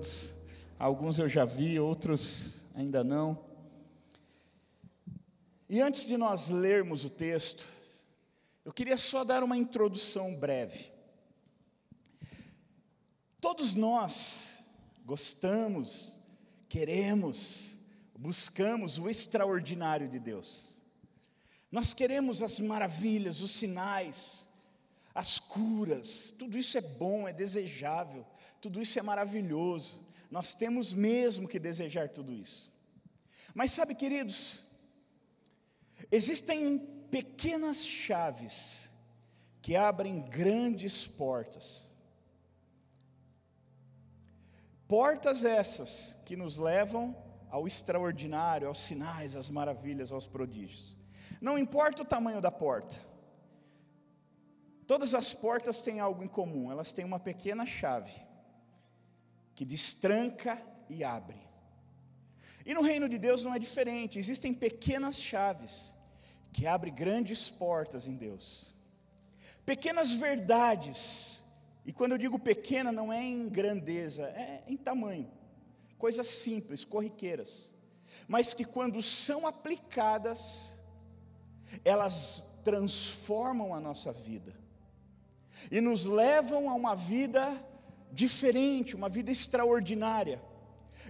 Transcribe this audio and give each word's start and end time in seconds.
todos. 0.00 0.34
Alguns 0.78 1.18
eu 1.18 1.28
já 1.28 1.44
vi, 1.44 1.78
outros 1.78 2.54
ainda 2.74 3.04
não. 3.04 3.38
E 5.68 5.80
antes 5.80 6.06
de 6.06 6.16
nós 6.16 6.48
lermos 6.48 7.04
o 7.04 7.10
texto, 7.10 7.66
eu 8.64 8.72
queria 8.72 8.96
só 8.96 9.22
dar 9.24 9.44
uma 9.44 9.58
introdução 9.58 10.34
breve. 10.34 10.90
Todos 13.40 13.74
nós 13.74 14.64
gostamos, 15.04 16.18
queremos, 16.68 17.78
buscamos 18.18 18.98
o 18.98 19.08
extraordinário 19.08 20.08
de 20.08 20.18
Deus. 20.18 20.74
Nós 21.70 21.92
queremos 21.92 22.42
as 22.42 22.58
maravilhas, 22.58 23.40
os 23.42 23.50
sinais, 23.50 24.48
as 25.14 25.38
curas, 25.38 26.34
tudo 26.38 26.56
isso 26.56 26.76
é 26.78 26.80
bom, 26.80 27.28
é 27.28 27.32
desejável, 27.32 28.26
tudo 28.60 28.80
isso 28.80 28.98
é 28.98 29.02
maravilhoso. 29.02 30.00
Nós 30.30 30.54
temos 30.54 30.92
mesmo 30.92 31.48
que 31.48 31.58
desejar 31.58 32.08
tudo 32.08 32.32
isso. 32.32 32.70
Mas 33.54 33.72
sabe, 33.72 33.94
queridos, 33.94 34.62
existem 36.10 36.78
pequenas 37.10 37.84
chaves 37.84 38.88
que 39.60 39.74
abrem 39.74 40.20
grandes 40.20 41.06
portas. 41.06 41.90
Portas 44.86 45.44
essas 45.44 46.16
que 46.24 46.36
nos 46.36 46.56
levam 46.56 47.16
ao 47.48 47.66
extraordinário, 47.66 48.68
aos 48.68 48.80
sinais, 48.80 49.34
às 49.34 49.48
maravilhas, 49.48 50.12
aos 50.12 50.26
prodígios. 50.26 50.96
Não 51.40 51.58
importa 51.58 52.02
o 52.02 52.06
tamanho 52.06 52.40
da 52.40 52.50
porta, 52.50 52.96
Todas 54.90 55.14
as 55.14 55.32
portas 55.32 55.80
têm 55.80 56.00
algo 56.00 56.24
em 56.24 56.26
comum, 56.26 56.68
elas 56.68 56.92
têm 56.92 57.04
uma 57.04 57.20
pequena 57.20 57.64
chave 57.64 58.10
que 59.60 59.64
destranca 59.66 60.58
e 60.88 61.04
abre. 61.04 61.36
E 62.64 62.72
no 62.72 62.80
reino 62.80 63.06
de 63.06 63.18
Deus 63.18 63.44
não 63.44 63.54
é 63.54 63.58
diferente, 63.58 64.18
existem 64.18 64.54
pequenas 64.54 65.20
chaves 65.20 65.94
que 66.50 66.66
abrem 66.66 66.94
grandes 66.94 67.50
portas 67.50 68.08
em 68.08 68.16
Deus. 68.16 68.74
Pequenas 69.66 70.14
verdades, 70.14 71.44
e 71.84 71.92
quando 71.92 72.12
eu 72.12 72.16
digo 72.16 72.38
pequena, 72.38 72.90
não 72.90 73.12
é 73.12 73.22
em 73.22 73.50
grandeza, 73.50 74.28
é 74.28 74.64
em 74.66 74.78
tamanho, 74.78 75.30
coisas 75.98 76.26
simples, 76.26 76.82
corriqueiras, 76.82 77.70
mas 78.26 78.54
que 78.54 78.64
quando 78.64 79.02
são 79.02 79.46
aplicadas, 79.46 80.74
elas 81.84 82.42
transformam 82.64 83.74
a 83.74 83.78
nossa 83.78 84.10
vida 84.10 84.54
e 85.70 85.82
nos 85.82 86.06
levam 86.06 86.70
a 86.70 86.72
uma 86.72 86.96
vida 86.96 87.62
diferente, 88.12 88.96
uma 88.96 89.08
vida 89.08 89.30
extraordinária. 89.30 90.40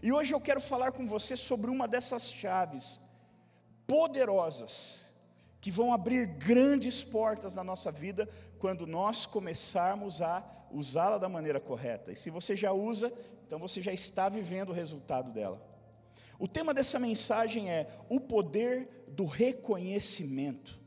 E 0.02 0.12
hoje 0.12 0.32
eu 0.32 0.40
quero 0.40 0.60
falar 0.60 0.92
com 0.92 1.06
você 1.06 1.36
sobre 1.36 1.70
uma 1.70 1.86
dessas 1.88 2.32
chaves 2.32 3.00
poderosas 3.86 5.08
que 5.60 5.70
vão 5.70 5.92
abrir 5.92 6.26
grandes 6.26 7.02
portas 7.02 7.54
na 7.54 7.64
nossa 7.64 7.90
vida 7.90 8.28
quando 8.58 8.86
nós 8.86 9.26
começarmos 9.26 10.22
a 10.22 10.44
usá-la 10.70 11.18
da 11.18 11.28
maneira 11.28 11.60
correta. 11.60 12.12
E 12.12 12.16
se 12.16 12.30
você 12.30 12.54
já 12.54 12.72
usa, 12.72 13.12
então 13.46 13.58
você 13.58 13.82
já 13.82 13.92
está 13.92 14.28
vivendo 14.28 14.70
o 14.70 14.74
resultado 14.74 15.32
dela. 15.32 15.60
O 16.38 16.48
tema 16.48 16.72
dessa 16.72 16.98
mensagem 16.98 17.70
é 17.70 17.90
o 18.08 18.18
poder 18.20 19.04
do 19.08 19.26
reconhecimento. 19.26 20.78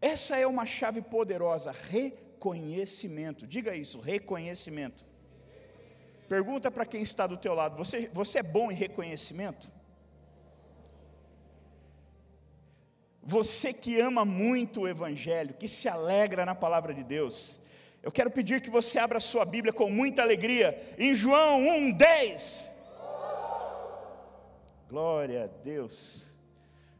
Essa 0.00 0.38
é 0.38 0.46
uma 0.46 0.64
chave 0.64 1.02
poderosa, 1.02 1.72
reconhecimento 1.72 2.27
reconhecimento. 2.38 3.46
Diga 3.46 3.74
isso, 3.74 3.98
reconhecimento. 3.98 5.04
Pergunta 6.28 6.70
para 6.70 6.86
quem 6.86 7.02
está 7.02 7.26
do 7.26 7.36
teu 7.36 7.54
lado, 7.54 7.76
você, 7.76 8.08
você 8.12 8.38
é 8.38 8.42
bom 8.42 8.70
em 8.70 8.74
reconhecimento? 8.74 9.68
Você 13.22 13.72
que 13.72 14.00
ama 14.00 14.24
muito 14.24 14.82
o 14.82 14.88
Evangelho, 14.88 15.54
que 15.54 15.66
se 15.66 15.88
alegra 15.88 16.46
na 16.46 16.54
palavra 16.54 16.94
de 16.94 17.02
Deus, 17.02 17.60
eu 18.02 18.12
quero 18.12 18.30
pedir 18.30 18.60
que 18.60 18.70
você 18.70 18.98
abra 18.98 19.20
sua 19.20 19.44
Bíblia 19.44 19.72
com 19.72 19.90
muita 19.90 20.22
alegria, 20.22 20.94
em 20.98 21.14
João 21.14 21.60
1,10. 21.62 22.70
Glória 24.88 25.44
a 25.44 25.46
Deus. 25.46 26.34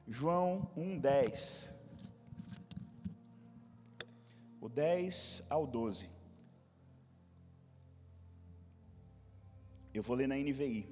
João 0.07 0.69
1,10 0.77 1.78
o 4.61 4.69
10 4.69 5.45
ao 5.49 5.67
12. 5.67 6.11
Eu 9.95 10.03
vou 10.03 10.17
ler 10.17 10.29
na 10.29 10.37
NVI. 10.37 10.89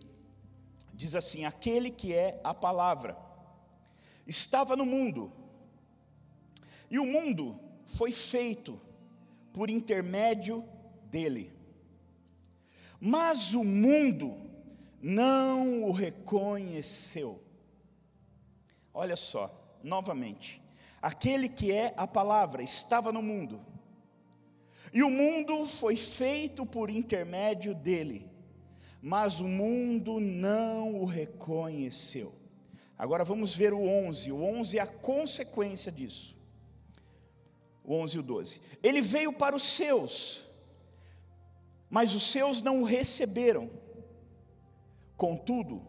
Diz 0.93 1.15
assim: 1.15 1.45
Aquele 1.45 1.91
que 1.91 2.15
é 2.15 2.41
a 2.43 2.55
palavra 2.55 3.17
estava 4.27 4.75
no 4.75 4.85
mundo, 4.85 5.33
e 6.91 6.99
o 6.99 7.05
mundo 7.05 7.59
foi 7.85 8.13
feito 8.13 8.81
por 9.53 9.71
intermédio 9.71 10.65
dele. 11.05 11.53
Mas 13.01 13.55
o 13.55 13.63
mundo 13.63 14.37
não 15.01 15.85
o 15.85 15.93
reconheceu. 15.93 17.43
Olha 18.93 19.17
só, 19.17 19.79
novamente. 19.83 20.61
Aquele 21.07 21.49
que 21.49 21.71
é 21.71 21.95
a 21.97 22.05
palavra 22.05 22.65
estava 22.65 23.13
no 23.13 23.23
mundo, 23.23 23.61
e 24.93 25.05
o 25.05 25.09
mundo 25.09 25.65
foi 25.65 25.97
feito 25.97 26.67
por 26.67 26.91
intermédio 26.91 27.77
dele, 27.77 28.29
mas 29.01 29.39
o 29.39 29.47
mundo 29.47 30.19
não 30.19 30.97
o 31.01 31.05
reconheceu. 31.05 32.35
Agora 32.99 33.25
vamos 33.25 33.55
ver 33.55 33.73
o 33.73 33.81
11. 33.81 34.33
O 34.33 34.43
11 34.43 34.79
é 34.79 34.81
a 34.81 34.87
consequência 34.89 35.93
disso. 35.93 36.37
O 37.85 37.95
11 37.95 38.17
e 38.17 38.19
o 38.19 38.23
12. 38.25 38.61
Ele 38.83 39.01
veio 39.01 39.33
para 39.33 39.55
os 39.55 39.63
seus, 39.63 40.45
mas 41.89 42.17
os 42.17 42.25
seus 42.25 42.61
não 42.61 42.81
o 42.81 42.85
receberam. 42.85 43.71
Contudo, 45.17 45.87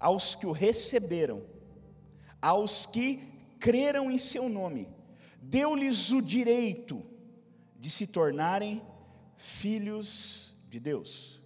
aos 0.00 0.34
que 0.34 0.46
o 0.46 0.52
receberam, 0.52 1.42
aos 2.40 2.86
que 2.86 3.36
creram 3.58 4.10
em 4.10 4.18
seu 4.18 4.48
nome, 4.48 4.88
deu-lhes 5.40 6.10
o 6.10 6.20
direito 6.20 7.04
de 7.78 7.90
se 7.90 8.06
tornarem 8.06 8.82
filhos 9.36 10.56
de 10.68 10.80
Deus. 10.80 11.40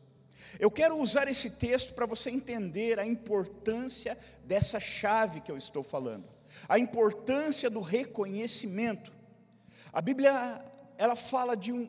Eu 0.58 0.70
quero 0.70 0.98
usar 0.98 1.28
esse 1.28 1.50
texto 1.50 1.94
para 1.94 2.06
você 2.06 2.30
entender 2.30 2.98
a 2.98 3.06
importância 3.06 4.18
dessa 4.44 4.78
chave 4.78 5.40
que 5.40 5.50
eu 5.50 5.56
estou 5.56 5.82
falando, 5.82 6.28
a 6.68 6.78
importância 6.78 7.70
do 7.70 7.80
reconhecimento. 7.80 9.12
A 9.92 10.00
Bíblia, 10.00 10.62
ela 10.98 11.16
fala 11.16 11.56
de 11.56 11.72
um, 11.72 11.88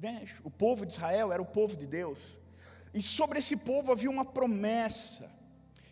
né, 0.00 0.26
o 0.42 0.50
povo 0.50 0.84
de 0.84 0.92
Israel 0.92 1.32
era 1.32 1.42
o 1.42 1.46
povo 1.46 1.76
de 1.76 1.86
Deus, 1.86 2.18
e 2.92 3.00
sobre 3.02 3.38
esse 3.38 3.56
povo 3.56 3.92
havia 3.92 4.10
uma 4.10 4.24
promessa, 4.24 5.30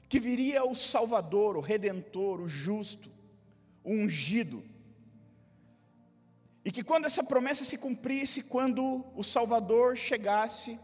que 0.08 0.18
viria 0.18 0.64
o 0.64 0.74
Salvador, 0.74 1.56
o 1.56 1.60
Redentor, 1.60 2.40
o 2.40 2.48
justo, 2.48 3.10
ungido. 3.92 4.62
E 6.64 6.70
que 6.70 6.84
quando 6.84 7.06
essa 7.06 7.24
promessa 7.24 7.64
se 7.64 7.78
cumprisse, 7.78 8.42
quando 8.42 9.04
o 9.16 9.24
Salvador 9.24 9.96
chegasse, 9.96 10.78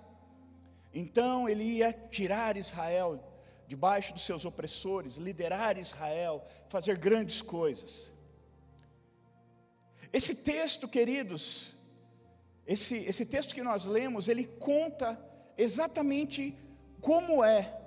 então 0.93 1.49
ele 1.49 1.65
ia 1.65 1.93
tirar 1.93 2.57
Israel 2.57 3.23
debaixo 3.67 4.13
dos 4.13 4.25
seus 4.25 4.45
opressores, 4.45 5.17
liderar 5.17 5.77
Israel, 5.79 6.45
fazer 6.69 6.97
grandes 6.97 7.43
coisas. 7.43 8.13
Esse 10.13 10.35
texto, 10.35 10.87
queridos, 10.87 11.73
esse, 12.67 12.97
esse 12.99 13.27
texto 13.27 13.55
que 13.55 13.63
nós 13.63 13.85
lemos, 13.85 14.29
ele 14.29 14.47
conta 14.47 15.19
exatamente 15.57 16.57
como 17.01 17.45
é, 17.45 17.79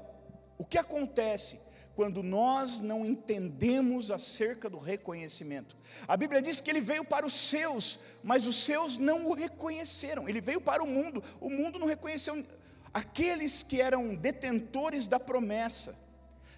o 0.58 0.66
que 0.66 0.78
acontece 0.78 1.60
quando 1.98 2.22
nós 2.22 2.80
não 2.80 3.04
entendemos 3.04 4.12
acerca 4.12 4.70
do 4.70 4.78
reconhecimento. 4.78 5.76
A 6.08 6.16
Bíblia 6.16 6.44
diz 6.44 6.62
que 6.62 6.70
ele 6.70 6.80
veio 6.80 7.04
para 7.04 7.26
os 7.26 7.34
seus, 7.34 8.00
mas 8.24 8.46
os 8.46 8.64
seus 8.64 9.00
não 9.00 9.26
o 9.26 9.34
reconheceram. 9.34 10.30
Ele 10.30 10.40
veio 10.40 10.62
para 10.62 10.84
o 10.84 10.86
mundo, 10.86 11.24
o 11.42 11.50
mundo 11.50 11.80
não 11.80 11.88
reconheceu 11.88 12.46
aqueles 12.94 13.64
que 13.64 13.82
eram 13.82 14.14
detentores 14.14 15.08
da 15.08 15.20
promessa, 15.20 15.98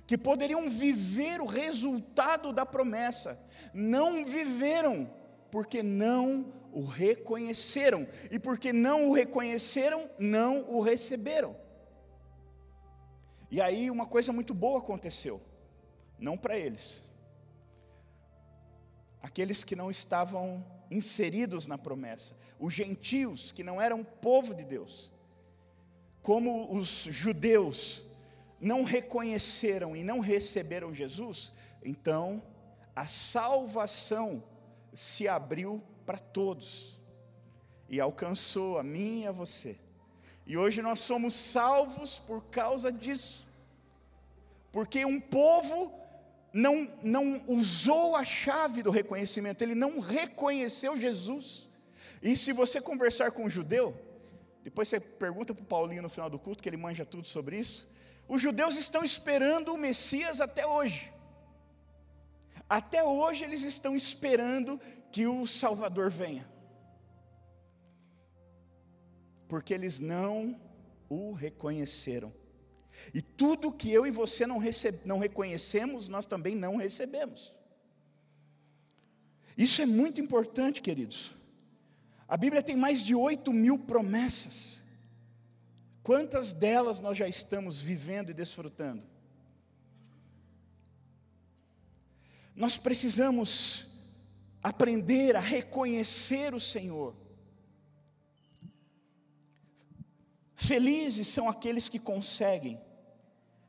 que 0.06 0.18
poderiam 0.18 0.70
viver 0.70 1.40
o 1.40 1.46
resultado 1.46 2.52
da 2.52 2.66
promessa, 2.66 3.40
não 3.74 4.26
viveram, 4.26 5.10
porque 5.50 5.82
não 5.82 6.52
o 6.74 6.84
reconheceram, 6.84 8.06
e 8.30 8.38
porque 8.38 8.74
não 8.74 9.10
o 9.10 9.14
reconheceram, 9.14 10.10
não 10.20 10.70
o 10.70 10.82
receberam. 10.82 11.56
E 13.52 13.60
aí 13.60 13.90
uma 13.90 14.06
coisa 14.06 14.32
muito 14.32 14.54
boa 14.54 14.80
aconteceu, 14.80 15.42
não 16.18 16.38
para 16.38 16.58
eles. 16.58 17.04
Aqueles 19.22 19.64
que 19.64 19.76
não 19.76 19.90
estavam 19.90 20.66
inseridos 20.92 21.68
na 21.68 21.78
promessa, 21.78 22.36
os 22.60 22.74
gentios 22.74 23.52
que 23.52 23.64
não 23.64 23.82
eram 23.82 24.04
povo 24.04 24.54
de 24.54 24.64
Deus, 24.64 25.12
como 26.22 26.74
os 26.74 27.08
judeus 27.10 28.06
não 28.60 28.84
reconheceram 28.84 29.96
e 29.96 30.04
não 30.04 30.20
receberam 30.20 30.94
Jesus, 30.94 31.54
então 31.84 32.44
a 32.96 33.08
salvação 33.08 34.44
se 34.94 35.28
abriu 35.28 35.82
para 36.06 36.18
todos 36.18 37.00
e 37.88 38.00
alcançou 38.00 38.78
a 38.78 38.84
mim 38.84 39.22
e 39.22 39.28
a 39.28 39.32
você. 39.32 39.80
E 40.50 40.58
hoje 40.58 40.82
nós 40.82 41.00
somos 41.00 41.36
salvos 41.36 42.18
por 42.18 42.44
causa 42.46 42.92
disso, 42.92 43.48
porque 44.72 45.06
um 45.06 45.22
povo 45.22 45.94
não, 46.52 46.92
não 47.04 47.44
usou 47.46 48.16
a 48.16 48.26
chave 48.26 48.82
do 48.82 48.90
reconhecimento, 48.90 49.62
ele 49.62 49.76
não 49.76 50.00
reconheceu 50.00 50.98
Jesus. 50.98 51.70
E 52.20 52.36
se 52.36 52.52
você 52.52 52.82
conversar 52.82 53.30
com 53.30 53.46
um 53.46 53.50
judeu, 53.50 53.96
depois 54.64 54.88
você 54.88 55.00
pergunta 55.00 55.54
para 55.54 55.62
o 55.62 55.68
Paulinho 55.68 56.02
no 56.02 56.10
final 56.10 56.32
do 56.32 56.40
culto, 56.40 56.64
que 56.64 56.68
ele 56.68 56.78
manja 56.78 57.06
tudo 57.06 57.28
sobre 57.28 57.60
isso. 57.60 57.88
Os 58.28 58.42
judeus 58.42 58.76
estão 58.76 59.04
esperando 59.04 59.72
o 59.72 59.78
Messias 59.78 60.42
até 60.42 60.66
hoje. 60.66 61.14
Até 62.68 63.04
hoje 63.04 63.44
eles 63.44 63.62
estão 63.62 63.96
esperando 63.96 64.82
que 65.12 65.28
o 65.28 65.46
Salvador 65.46 66.10
venha. 66.10 66.50
Porque 69.50 69.74
eles 69.74 70.00
não 70.00 70.58
o 71.10 71.34
reconheceram. 71.34 72.34
E 73.14 73.22
tudo 73.22 73.74
que 73.74 73.92
eu 73.92 74.06
e 74.06 74.12
você 74.12 74.48
não, 74.48 74.58
recebe, 74.58 75.00
não 75.04 75.18
reconhecemos, 75.18 76.08
nós 76.08 76.26
também 76.26 76.56
não 76.56 76.78
recebemos. 76.78 77.54
Isso 79.58 79.82
é 79.82 79.86
muito 79.86 80.22
importante, 80.22 80.82
queridos. 80.82 81.34
A 82.28 82.38
Bíblia 82.38 82.64
tem 82.64 82.78
mais 82.78 83.04
de 83.04 83.16
8 83.16 83.52
mil 83.52 83.78
promessas. 83.78 84.84
Quantas 86.04 86.54
delas 86.54 87.00
nós 87.00 87.18
já 87.18 87.28
estamos 87.28 87.80
vivendo 87.80 88.30
e 88.30 88.34
desfrutando? 88.34 89.06
Nós 92.56 92.78
precisamos 92.78 93.88
aprender 94.62 95.36
a 95.36 95.40
reconhecer 95.40 96.54
o 96.54 96.60
Senhor. 96.60 97.16
Felizes 100.60 101.30
são 101.30 101.48
aqueles 101.48 101.88
que 101.88 101.98
conseguem 101.98 102.78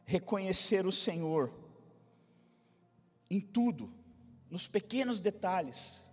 reconhecer 0.05 0.85
o 0.85 0.91
Senhor 0.91 1.55
em 3.31 3.41
tudo, 3.41 3.95
nos 4.51 4.67
pequenos 4.67 5.21
detalhes, 5.21 6.05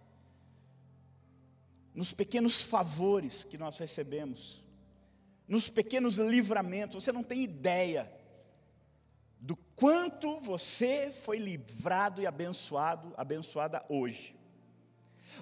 nos 1.95 2.13
pequenos 2.13 2.61
favores 2.61 3.43
que 3.43 3.57
nós 3.57 3.79
recebemos, 3.79 4.63
nos 5.47 5.67
pequenos 5.67 6.19
livramentos. 6.19 7.03
Você 7.03 7.11
não 7.11 7.23
tem 7.23 7.41
ideia 7.41 8.13
do 9.39 9.55
quanto 9.75 10.39
você 10.39 11.11
foi 11.11 11.39
livrado 11.39 12.21
e 12.21 12.27
abençoado, 12.27 13.15
abençoada 13.17 13.83
hoje. 13.89 14.36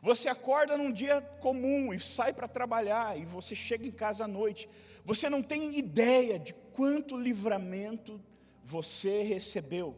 Você 0.01 0.27
acorda 0.27 0.77
num 0.77 0.91
dia 0.91 1.21
comum 1.39 1.93
e 1.93 1.99
sai 1.99 2.33
para 2.33 2.47
trabalhar 2.47 3.17
e 3.17 3.25
você 3.25 3.55
chega 3.55 3.87
em 3.87 3.91
casa 3.91 4.25
à 4.25 4.27
noite. 4.27 4.69
Você 5.03 5.29
não 5.29 5.41
tem 5.41 5.77
ideia 5.77 6.39
de 6.39 6.53
quanto 6.71 7.17
livramento 7.17 8.21
você 8.63 9.23
recebeu 9.23 9.95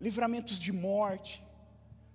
livramentos 0.00 0.58
de 0.58 0.72
morte, 0.72 1.44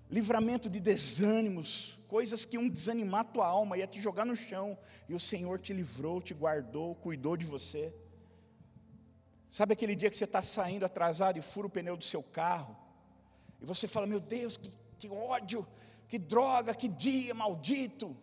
livramento 0.09 0.69
de 0.69 0.79
desânimos, 0.79 1.99
coisas 2.07 2.45
que 2.45 2.55
iam 2.55 2.69
desanimar 2.69 3.21
a 3.21 3.25
tua 3.25 3.47
alma, 3.47 3.77
ia 3.77 3.87
te 3.87 3.99
jogar 3.99 4.25
no 4.25 4.35
chão, 4.35 4.77
e 5.09 5.13
o 5.13 5.19
Senhor 5.19 5.59
te 5.59 5.73
livrou, 5.73 6.21
te 6.21 6.33
guardou, 6.33 6.95
cuidou 6.95 7.35
de 7.35 7.45
você. 7.45 7.93
Sabe 9.51 9.73
aquele 9.73 9.95
dia 9.95 10.09
que 10.09 10.15
você 10.15 10.23
está 10.23 10.41
saindo 10.41 10.85
atrasado 10.85 11.37
e 11.37 11.41
fura 11.41 11.67
o 11.67 11.69
pneu 11.69 11.97
do 11.97 12.03
seu 12.03 12.23
carro, 12.23 12.75
e 13.61 13.65
você 13.65 13.87
fala: 13.87 14.07
Meu 14.07 14.19
Deus, 14.19 14.57
que, 14.57 14.71
que 14.97 15.09
ódio, 15.09 15.65
que 16.07 16.17
droga, 16.17 16.73
que 16.73 16.87
dia 16.87 17.33
maldito. 17.33 18.15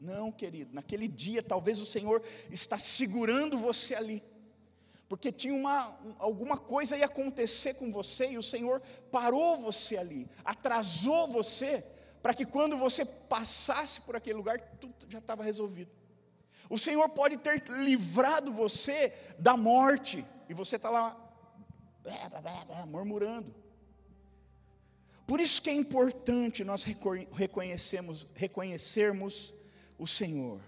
Não, 0.00 0.32
querido, 0.32 0.74
naquele 0.74 1.06
dia 1.06 1.42
talvez 1.42 1.80
o 1.80 1.86
Senhor 1.86 2.22
está 2.50 2.78
segurando 2.78 3.58
você 3.58 3.94
ali 3.94 4.22
porque 5.10 5.32
tinha 5.32 5.52
uma, 5.52 5.98
alguma 6.20 6.56
coisa 6.56 6.96
ia 6.96 7.06
acontecer 7.06 7.74
com 7.74 7.90
você 7.90 8.30
e 8.30 8.38
o 8.38 8.42
Senhor 8.44 8.80
parou 9.10 9.58
você 9.58 9.96
ali, 9.96 10.30
atrasou 10.44 11.26
você, 11.26 11.84
para 12.22 12.32
que 12.32 12.46
quando 12.46 12.78
você 12.78 13.04
passasse 13.04 14.02
por 14.02 14.14
aquele 14.14 14.36
lugar, 14.36 14.60
tudo 14.78 14.94
já 15.08 15.18
estava 15.18 15.42
resolvido. 15.42 15.90
O 16.68 16.78
Senhor 16.78 17.08
pode 17.08 17.38
ter 17.38 17.60
livrado 17.68 18.52
você 18.52 19.12
da 19.36 19.56
morte, 19.56 20.24
e 20.48 20.54
você 20.54 20.76
está 20.76 20.90
lá 20.90 21.16
murmurando. 22.86 23.52
Por 25.30 25.38
isso 25.38 25.62
que 25.62 25.70
é 25.70 25.72
importante 25.72 26.64
nós 26.64 26.82
reconhecermos, 26.82 28.26
reconhecermos 28.34 29.54
o 29.96 30.04
Senhor. 30.04 30.60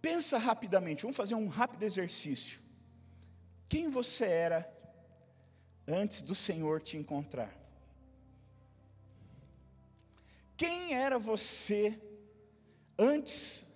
Pensa 0.00 0.38
rapidamente, 0.38 1.02
vamos 1.02 1.14
fazer 1.18 1.34
um 1.34 1.46
rápido 1.46 1.82
exercício. 1.82 2.58
Quem 3.68 3.90
você 3.90 4.24
era 4.24 4.72
antes 5.86 6.22
do 6.22 6.34
Senhor 6.34 6.80
te 6.80 6.96
encontrar? 6.96 7.54
Quem 10.56 10.94
era 10.94 11.18
você 11.18 12.00
antes 12.98 13.70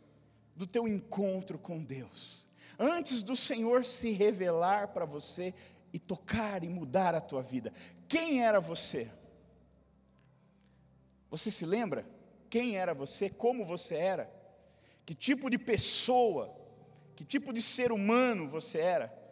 do 0.57 0.67
teu 0.67 0.89
encontro 0.89 1.59
com 1.59 1.85
Deus? 1.85 2.49
Antes 2.79 3.23
do 3.23 3.37
Senhor 3.37 3.85
se 3.85 4.13
revelar 4.13 4.95
para 4.95 5.05
você 5.05 5.53
e 5.93 5.99
tocar 5.99 6.65
e 6.65 6.71
mudar 6.71 7.15
a 7.15 7.21
tua 7.21 7.43
vida. 7.43 7.71
Quem 8.09 8.43
era 8.43 8.59
você? 8.59 9.11
Você 11.33 11.51
se 11.51 11.67
lembra? 11.67 12.07
Quem 12.49 12.77
era 12.77 12.95
você? 12.95 13.29
Como 13.29 13.65
você 13.65 13.97
era? 13.97 14.31
Que 15.05 15.17
tipo 15.17 15.51
de 15.51 15.59
pessoa? 15.59 16.57
Que 17.17 17.25
tipo 17.25 17.53
de 17.53 17.61
ser 17.61 17.91
humano 17.91 18.49
você 18.49 18.79
era? 18.79 19.23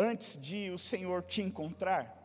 antes 0.00 0.40
de 0.40 0.70
o 0.70 0.78
Senhor 0.78 1.22
te 1.22 1.42
encontrar? 1.42 2.16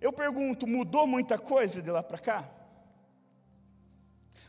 Eu 0.00 0.12
pergunto, 0.12 0.66
mudou 0.66 1.06
muita 1.06 1.38
coisa 1.38 1.80
de 1.80 1.90
lá 1.90 2.02
para 2.02 2.18
cá? 2.18 2.50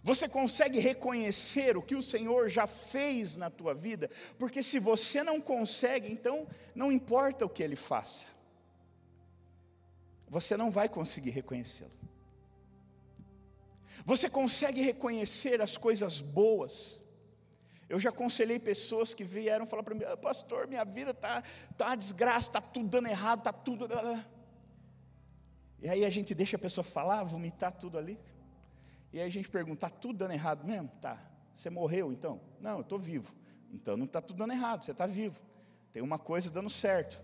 Você 0.04 0.28
consegue 0.28 0.80
reconhecer 0.80 1.78
o 1.78 1.82
que 1.82 1.96
o 1.96 2.04
Senhor 2.04 2.50
já 2.50 2.68
fez 2.68 3.36
na 3.36 3.50
tua 3.50 3.74
vida? 3.74 4.10
Porque 4.38 4.62
se 4.62 4.80
você 4.80 5.24
não 5.24 5.40
consegue, 5.40 6.12
então 6.12 6.48
não 6.76 6.92
importa 6.92 7.46
o 7.46 7.50
que 7.50 7.64
Ele 7.64 7.76
faça, 7.76 8.28
você 10.28 10.58
não 10.58 10.70
vai 10.70 10.90
conseguir 10.90 11.32
reconhecê-lo. 11.32 11.92
Você 14.06 14.30
consegue 14.30 14.82
reconhecer 14.82 15.62
as 15.62 15.78
coisas 15.78 16.22
boas, 16.22 17.02
eu 17.90 18.00
já 18.00 18.10
aconselhei 18.10 18.60
pessoas 18.60 19.14
que 19.14 19.24
vieram 19.24 19.66
falar 19.66 19.84
para 19.84 19.96
mim, 19.96 20.04
ah, 20.04 20.16
pastor, 20.16 20.68
minha 20.68 20.84
vida 20.84 21.12
está 21.12 21.44
tá 21.76 21.88
uma 21.88 21.98
desgraça, 21.98 22.50
está 22.50 22.62
tudo 22.62 22.88
dando 22.90 23.08
errado, 23.08 23.40
está 23.40 23.52
tudo. 23.54 23.88
E 25.80 25.90
aí 25.90 26.04
a 26.04 26.10
gente 26.10 26.34
deixa 26.34 26.56
a 26.56 26.60
pessoa 26.60 26.84
falar, 26.84 27.24
vomitar 27.24 27.72
tudo 27.72 27.98
ali. 27.98 28.20
E 29.14 29.20
aí 29.20 29.26
a 29.26 29.30
gente 29.30 29.50
pergunta, 29.50 29.86
está 29.86 29.90
tudo 29.90 30.18
dando 30.18 30.34
errado 30.34 30.66
mesmo? 30.66 30.90
Tá. 31.02 31.20
Você 31.54 31.70
morreu 31.70 32.12
então? 32.12 32.42
Não, 32.60 32.78
eu 32.78 32.82
estou 32.82 33.00
vivo. 33.00 33.34
Então 33.72 33.96
não 33.96 34.06
está 34.06 34.22
tudo 34.22 34.38
dando 34.38 34.54
errado, 34.54 34.84
você 34.84 34.92
está 34.92 35.06
vivo. 35.06 35.40
Tem 35.92 36.02
uma 36.02 36.20
coisa 36.20 36.52
dando 36.52 36.70
certo. 36.70 37.22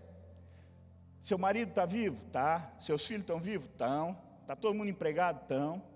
Seu 1.20 1.38
marido 1.38 1.70
está 1.70 1.84
vivo? 1.84 2.20
Tá. 2.30 2.72
Seus 2.78 3.04
filhos 3.04 3.22
estão 3.22 3.40
vivos? 3.40 3.68
Estão. 3.68 4.16
Está 4.40 4.54
todo 4.54 4.74
mundo 4.74 4.90
empregado? 4.90 5.42
Estão. 5.42 5.91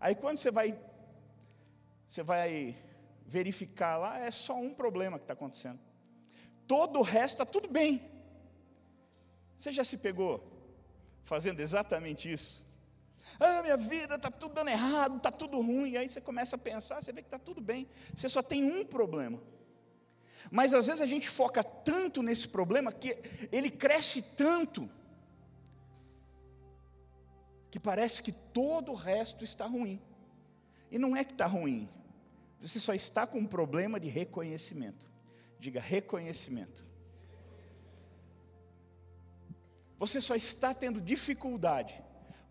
Aí 0.00 0.14
quando 0.14 0.38
você 0.38 0.50
vai, 0.50 0.78
você 2.06 2.22
vai 2.22 2.76
verificar 3.26 3.96
lá, 3.96 4.18
é 4.18 4.30
só 4.30 4.56
um 4.56 4.72
problema 4.72 5.18
que 5.18 5.24
está 5.24 5.34
acontecendo. 5.34 5.78
Todo 6.66 6.98
o 6.98 7.02
resto 7.02 7.34
está 7.34 7.46
tudo 7.46 7.68
bem. 7.68 8.02
Você 9.56 9.72
já 9.72 9.84
se 9.84 9.96
pegou 9.96 10.44
fazendo 11.24 11.60
exatamente 11.60 12.30
isso? 12.30 12.64
Ah, 13.40 13.62
minha 13.62 13.76
vida 13.76 14.14
está 14.14 14.30
tudo 14.30 14.54
dando 14.54 14.68
errado, 14.68 15.16
está 15.16 15.32
tudo 15.32 15.60
ruim. 15.60 15.96
Aí 15.96 16.08
você 16.08 16.20
começa 16.20 16.56
a 16.56 16.58
pensar, 16.58 17.02
você 17.02 17.12
vê 17.12 17.22
que 17.22 17.28
está 17.28 17.38
tudo 17.38 17.60
bem. 17.60 17.88
Você 18.14 18.28
só 18.28 18.42
tem 18.42 18.64
um 18.64 18.84
problema. 18.84 19.40
Mas 20.50 20.72
às 20.72 20.86
vezes 20.86 21.02
a 21.02 21.06
gente 21.06 21.28
foca 21.28 21.64
tanto 21.64 22.22
nesse 22.22 22.46
problema 22.46 22.92
que 22.92 23.18
ele 23.50 23.70
cresce 23.70 24.22
tanto 24.22 24.88
que 27.70 27.78
parece 27.78 28.22
que 28.22 28.32
todo 28.32 28.92
o 28.92 28.94
resto 28.94 29.44
está 29.44 29.66
ruim. 29.66 30.00
E 30.90 30.98
não 30.98 31.16
é 31.16 31.24
que 31.24 31.32
está 31.32 31.46
ruim, 31.46 31.88
você 32.60 32.80
só 32.80 32.94
está 32.94 33.26
com 33.26 33.38
um 33.38 33.46
problema 33.46 34.00
de 34.00 34.08
reconhecimento. 34.08 35.08
Diga 35.58 35.80
reconhecimento. 35.80 36.84
Você 39.98 40.20
só 40.20 40.34
está 40.34 40.74
tendo 40.74 41.00
dificuldade 41.00 42.02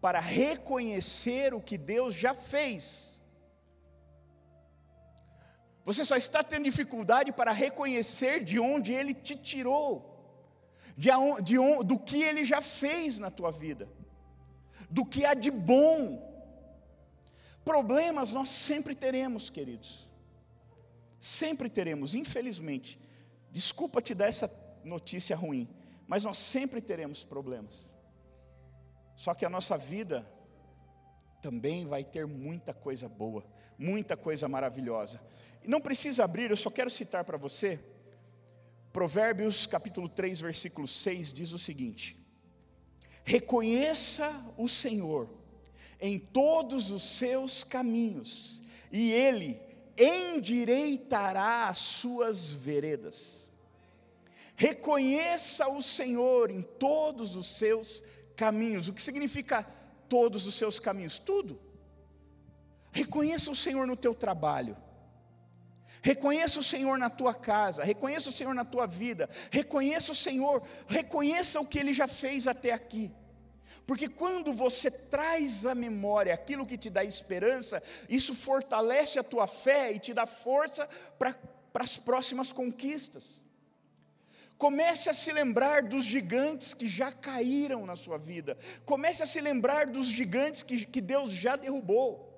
para 0.02 0.20
reconhecer 0.20 1.54
o 1.54 1.62
que 1.62 1.78
Deus 1.78 2.14
já 2.14 2.34
fez. 2.34 3.20
Você 5.84 6.04
só 6.04 6.16
está 6.16 6.44
tendo 6.44 6.64
dificuldade 6.64 7.32
para 7.32 7.52
reconhecer 7.52 8.44
de 8.44 8.60
onde 8.60 8.92
Ele 8.94 9.14
te 9.14 9.36
tirou, 9.36 9.94
de, 10.98 11.10
de, 11.44 11.58
do 11.84 12.00
que 12.00 12.24
Ele 12.24 12.44
já 12.44 12.62
fez 12.62 13.20
na 13.20 13.30
tua 13.30 13.52
vida, 13.52 13.88
do 14.90 15.06
que 15.06 15.26
há 15.26 15.34
de 15.34 15.52
bom. 15.52 16.34
Problemas 17.64 18.32
nós 18.32 18.50
sempre 18.50 18.94
teremos, 18.94 19.50
queridos, 19.50 20.08
sempre 21.20 21.70
teremos, 21.70 22.14
infelizmente. 22.14 23.00
Desculpa 23.52 24.02
te 24.02 24.14
dar 24.14 24.28
essa 24.28 24.52
notícia 24.84 25.36
ruim, 25.36 25.68
mas 26.08 26.24
nós 26.24 26.38
sempre 26.38 26.82
teremos 26.82 27.24
problemas. 27.24 27.94
Só 29.16 29.34
que 29.34 29.46
a 29.46 29.50
nossa 29.50 29.78
vida 29.78 30.30
também 31.42 31.86
vai 31.86 32.04
ter 32.04 32.28
muita 32.28 32.74
coisa 32.74 33.08
boa, 33.08 33.46
muita 33.78 34.18
coisa 34.18 34.48
maravilhosa. 34.48 35.22
E 35.64 35.68
não 35.68 35.82
precisa 35.82 36.24
abrir, 36.24 36.50
eu 36.50 36.58
só 36.58 36.70
quero 36.70 36.90
citar 36.90 37.24
para 37.24 37.38
você. 37.38 37.80
Provérbios 38.92 39.66
capítulo 39.66 40.08
3, 40.08 40.40
versículo 40.42 40.88
6 40.88 41.34
diz 41.34 41.52
o 41.52 41.60
seguinte: 41.60 42.18
Reconheça 43.26 44.32
o 44.56 44.70
Senhor 44.70 45.28
em 46.00 46.20
todos 46.20 46.92
os 46.92 47.02
seus 47.02 47.64
caminhos, 47.64 48.62
e 48.92 49.12
Ele 49.12 49.60
endireitará 49.98 51.68
as 51.68 51.80
suas 51.80 52.52
veredas. 52.52 53.50
Reconheça 54.56 55.68
o 55.68 55.82
Senhor 55.82 56.52
em 56.52 56.62
todos 56.62 57.36
os 57.36 57.48
seus 57.48 58.04
caminhos. 58.36 58.88
O 58.88 58.94
que 58.94 59.02
significa 59.02 59.64
todos 60.08 60.46
os 60.46 60.54
seus 60.54 60.80
caminhos? 60.80 61.18
Tudo. 61.18 61.60
Reconheça 62.92 63.50
o 63.50 63.56
Senhor 63.56 63.88
no 63.88 63.98
teu 63.98 64.14
trabalho. 64.14 64.78
Reconheça 66.06 66.60
o 66.60 66.64
Senhor 66.64 67.00
na 67.00 67.10
tua 67.10 67.34
casa, 67.34 67.84
reconheça 67.84 68.30
o 68.30 68.32
Senhor 68.32 68.54
na 68.54 68.64
tua 68.64 68.86
vida, 68.86 69.28
reconheça 69.50 70.12
o 70.12 70.16
Senhor, 70.16 70.62
reconheça 70.88 71.60
o 71.60 71.66
que 71.66 71.80
Ele 71.80 71.96
já 71.96 72.08
fez 72.08 72.46
até 72.46 72.72
aqui. 72.72 73.12
Porque 73.88 74.08
quando 74.08 74.54
você 74.54 74.92
traz 74.92 75.66
à 75.66 75.74
memória 75.74 76.32
aquilo 76.32 76.64
que 76.64 76.78
te 76.78 76.92
dá 76.92 77.04
esperança, 77.04 77.82
isso 78.08 78.36
fortalece 78.36 79.18
a 79.18 79.24
tua 79.24 79.48
fé 79.48 79.94
e 79.94 80.00
te 80.00 80.14
dá 80.14 80.28
força 80.28 80.88
para 81.18 81.36
as 81.74 81.98
próximas 81.98 82.52
conquistas. 82.52 83.42
Comece 84.60 85.10
a 85.10 85.14
se 85.14 85.32
lembrar 85.32 85.82
dos 85.82 86.06
gigantes 86.06 86.76
que 86.76 86.86
já 86.86 87.12
caíram 87.12 87.84
na 87.84 87.96
sua 87.96 88.20
vida. 88.20 88.56
Comece 88.86 89.24
a 89.24 89.26
se 89.26 89.42
lembrar 89.42 89.88
dos 89.88 90.06
gigantes 90.06 90.62
que, 90.62 90.86
que 90.86 91.02
Deus 91.02 91.32
já 91.32 91.56
derrubou. 91.56 92.35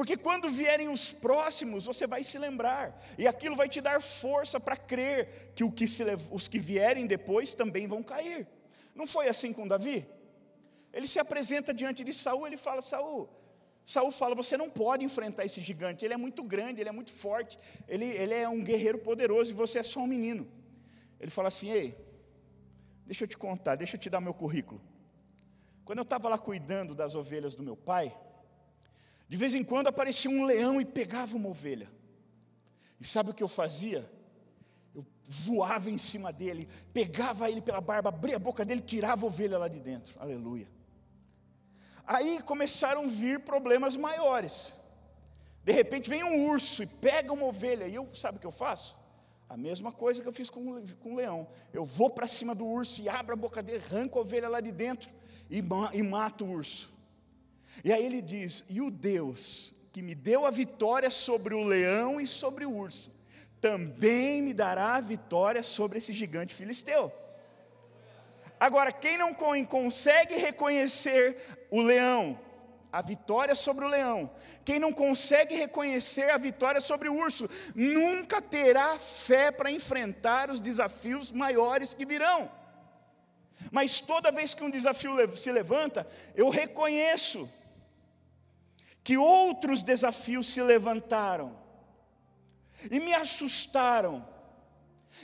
Porque 0.00 0.16
quando 0.16 0.48
vierem 0.48 0.88
os 0.88 1.12
próximos, 1.12 1.84
você 1.84 2.06
vai 2.06 2.24
se 2.24 2.38
lembrar, 2.38 2.98
e 3.18 3.26
aquilo 3.26 3.54
vai 3.54 3.68
te 3.68 3.82
dar 3.82 4.00
força 4.00 4.58
para 4.58 4.74
crer 4.74 5.52
que, 5.54 5.70
que 5.72 5.86
se, 5.86 6.02
os 6.30 6.48
que 6.48 6.58
vierem 6.58 7.06
depois 7.06 7.52
também 7.52 7.86
vão 7.86 8.02
cair. 8.02 8.48
Não 8.94 9.06
foi 9.06 9.28
assim 9.28 9.52
com 9.52 9.68
Davi? 9.68 10.08
Ele 10.90 11.06
se 11.06 11.18
apresenta 11.18 11.74
diante 11.74 12.02
de 12.02 12.14
Saul, 12.14 12.46
ele 12.46 12.56
fala: 12.56 12.80
Saul, 12.80 13.28
Saul 13.84 14.10
fala: 14.10 14.34
Você 14.34 14.56
não 14.56 14.70
pode 14.70 15.04
enfrentar 15.04 15.44
esse 15.44 15.60
gigante, 15.60 16.02
ele 16.02 16.14
é 16.14 16.16
muito 16.16 16.42
grande, 16.42 16.80
ele 16.80 16.88
é 16.88 16.92
muito 16.92 17.12
forte, 17.12 17.58
ele, 17.86 18.06
ele 18.06 18.32
é 18.32 18.48
um 18.48 18.64
guerreiro 18.64 19.00
poderoso 19.00 19.50
e 19.50 19.54
você 19.54 19.80
é 19.80 19.82
só 19.82 20.00
um 20.00 20.06
menino. 20.06 20.48
Ele 21.20 21.30
fala 21.30 21.48
assim: 21.48 21.68
Ei, 21.68 21.94
deixa 23.04 23.24
eu 23.24 23.28
te 23.28 23.36
contar, 23.36 23.74
deixa 23.74 23.96
eu 23.96 24.00
te 24.00 24.08
dar 24.08 24.22
meu 24.22 24.32
currículo. 24.32 24.80
Quando 25.84 25.98
eu 25.98 26.04
estava 26.04 26.26
lá 26.26 26.38
cuidando 26.38 26.94
das 26.94 27.14
ovelhas 27.14 27.54
do 27.54 27.62
meu 27.62 27.76
pai, 27.76 28.16
de 29.30 29.36
vez 29.36 29.54
em 29.54 29.62
quando 29.62 29.86
aparecia 29.86 30.28
um 30.28 30.42
leão 30.42 30.80
e 30.80 30.84
pegava 30.84 31.36
uma 31.36 31.48
ovelha. 31.48 31.88
E 33.00 33.06
sabe 33.06 33.30
o 33.30 33.32
que 33.32 33.44
eu 33.44 33.46
fazia? 33.46 34.10
Eu 34.92 35.06
voava 35.24 35.88
em 35.88 35.98
cima 35.98 36.32
dele, 36.32 36.68
pegava 36.92 37.48
ele 37.48 37.60
pela 37.60 37.80
barba, 37.80 38.08
abria 38.08 38.34
a 38.34 38.40
boca 38.40 38.64
dele, 38.64 38.80
tirava 38.80 39.24
a 39.24 39.28
ovelha 39.28 39.56
lá 39.56 39.68
de 39.68 39.78
dentro. 39.78 40.20
Aleluia. 40.20 40.68
Aí 42.04 42.42
começaram 42.42 43.04
a 43.04 43.06
vir 43.06 43.38
problemas 43.44 43.94
maiores. 43.94 44.76
De 45.62 45.70
repente 45.70 46.10
vem 46.10 46.24
um 46.24 46.48
urso 46.48 46.82
e 46.82 46.86
pega 46.86 47.32
uma 47.32 47.46
ovelha. 47.46 47.86
E 47.86 47.94
eu, 47.94 48.12
sabe 48.16 48.38
o 48.38 48.40
que 48.40 48.46
eu 48.48 48.50
faço? 48.50 48.98
A 49.48 49.56
mesma 49.56 49.92
coisa 49.92 50.20
que 50.20 50.26
eu 50.26 50.32
fiz 50.32 50.50
com, 50.50 50.84
com 50.96 51.12
o 51.12 51.16
leão. 51.16 51.46
Eu 51.72 51.84
vou 51.84 52.10
para 52.10 52.26
cima 52.26 52.52
do 52.52 52.66
urso 52.66 53.00
e 53.00 53.08
abro 53.08 53.34
a 53.34 53.36
boca 53.36 53.62
dele, 53.62 53.84
arranco 53.84 54.18
a 54.18 54.22
ovelha 54.22 54.48
lá 54.48 54.60
de 54.60 54.72
dentro 54.72 55.08
e, 55.48 55.62
e 55.92 56.02
mato 56.02 56.44
o 56.44 56.50
urso. 56.50 56.92
E 57.84 57.92
aí 57.92 58.04
ele 58.04 58.22
diz: 58.22 58.64
E 58.68 58.80
o 58.80 58.90
Deus 58.90 59.74
que 59.92 60.02
me 60.02 60.14
deu 60.14 60.46
a 60.46 60.50
vitória 60.50 61.10
sobre 61.10 61.54
o 61.54 61.62
leão 61.62 62.20
e 62.20 62.26
sobre 62.26 62.64
o 62.64 62.72
urso, 62.72 63.10
também 63.60 64.40
me 64.40 64.54
dará 64.54 64.94
a 64.94 65.00
vitória 65.00 65.62
sobre 65.62 65.98
esse 65.98 66.12
gigante 66.14 66.54
filisteu. 66.54 67.12
Agora, 68.58 68.92
quem 68.92 69.16
não 69.16 69.34
consegue 69.34 70.36
reconhecer 70.36 71.36
o 71.70 71.80
leão, 71.80 72.38
a 72.92 73.00
vitória 73.02 73.54
sobre 73.54 73.84
o 73.84 73.88
leão, 73.88 74.30
quem 74.64 74.78
não 74.78 74.92
consegue 74.92 75.54
reconhecer 75.54 76.30
a 76.30 76.38
vitória 76.38 76.80
sobre 76.80 77.08
o 77.08 77.14
urso, 77.14 77.48
nunca 77.74 78.40
terá 78.40 78.98
fé 78.98 79.50
para 79.50 79.70
enfrentar 79.70 80.50
os 80.50 80.60
desafios 80.60 81.30
maiores 81.30 81.94
que 81.94 82.04
virão. 82.04 82.50
Mas 83.70 84.00
toda 84.00 84.32
vez 84.32 84.54
que 84.54 84.64
um 84.64 84.70
desafio 84.70 85.36
se 85.36 85.50
levanta, 85.52 86.06
eu 86.34 86.48
reconheço 86.48 87.48
que 89.10 89.18
outros 89.18 89.82
desafios 89.82 90.46
se 90.46 90.62
levantaram 90.62 91.58
e 92.88 93.00
me 93.00 93.12
assustaram, 93.12 94.24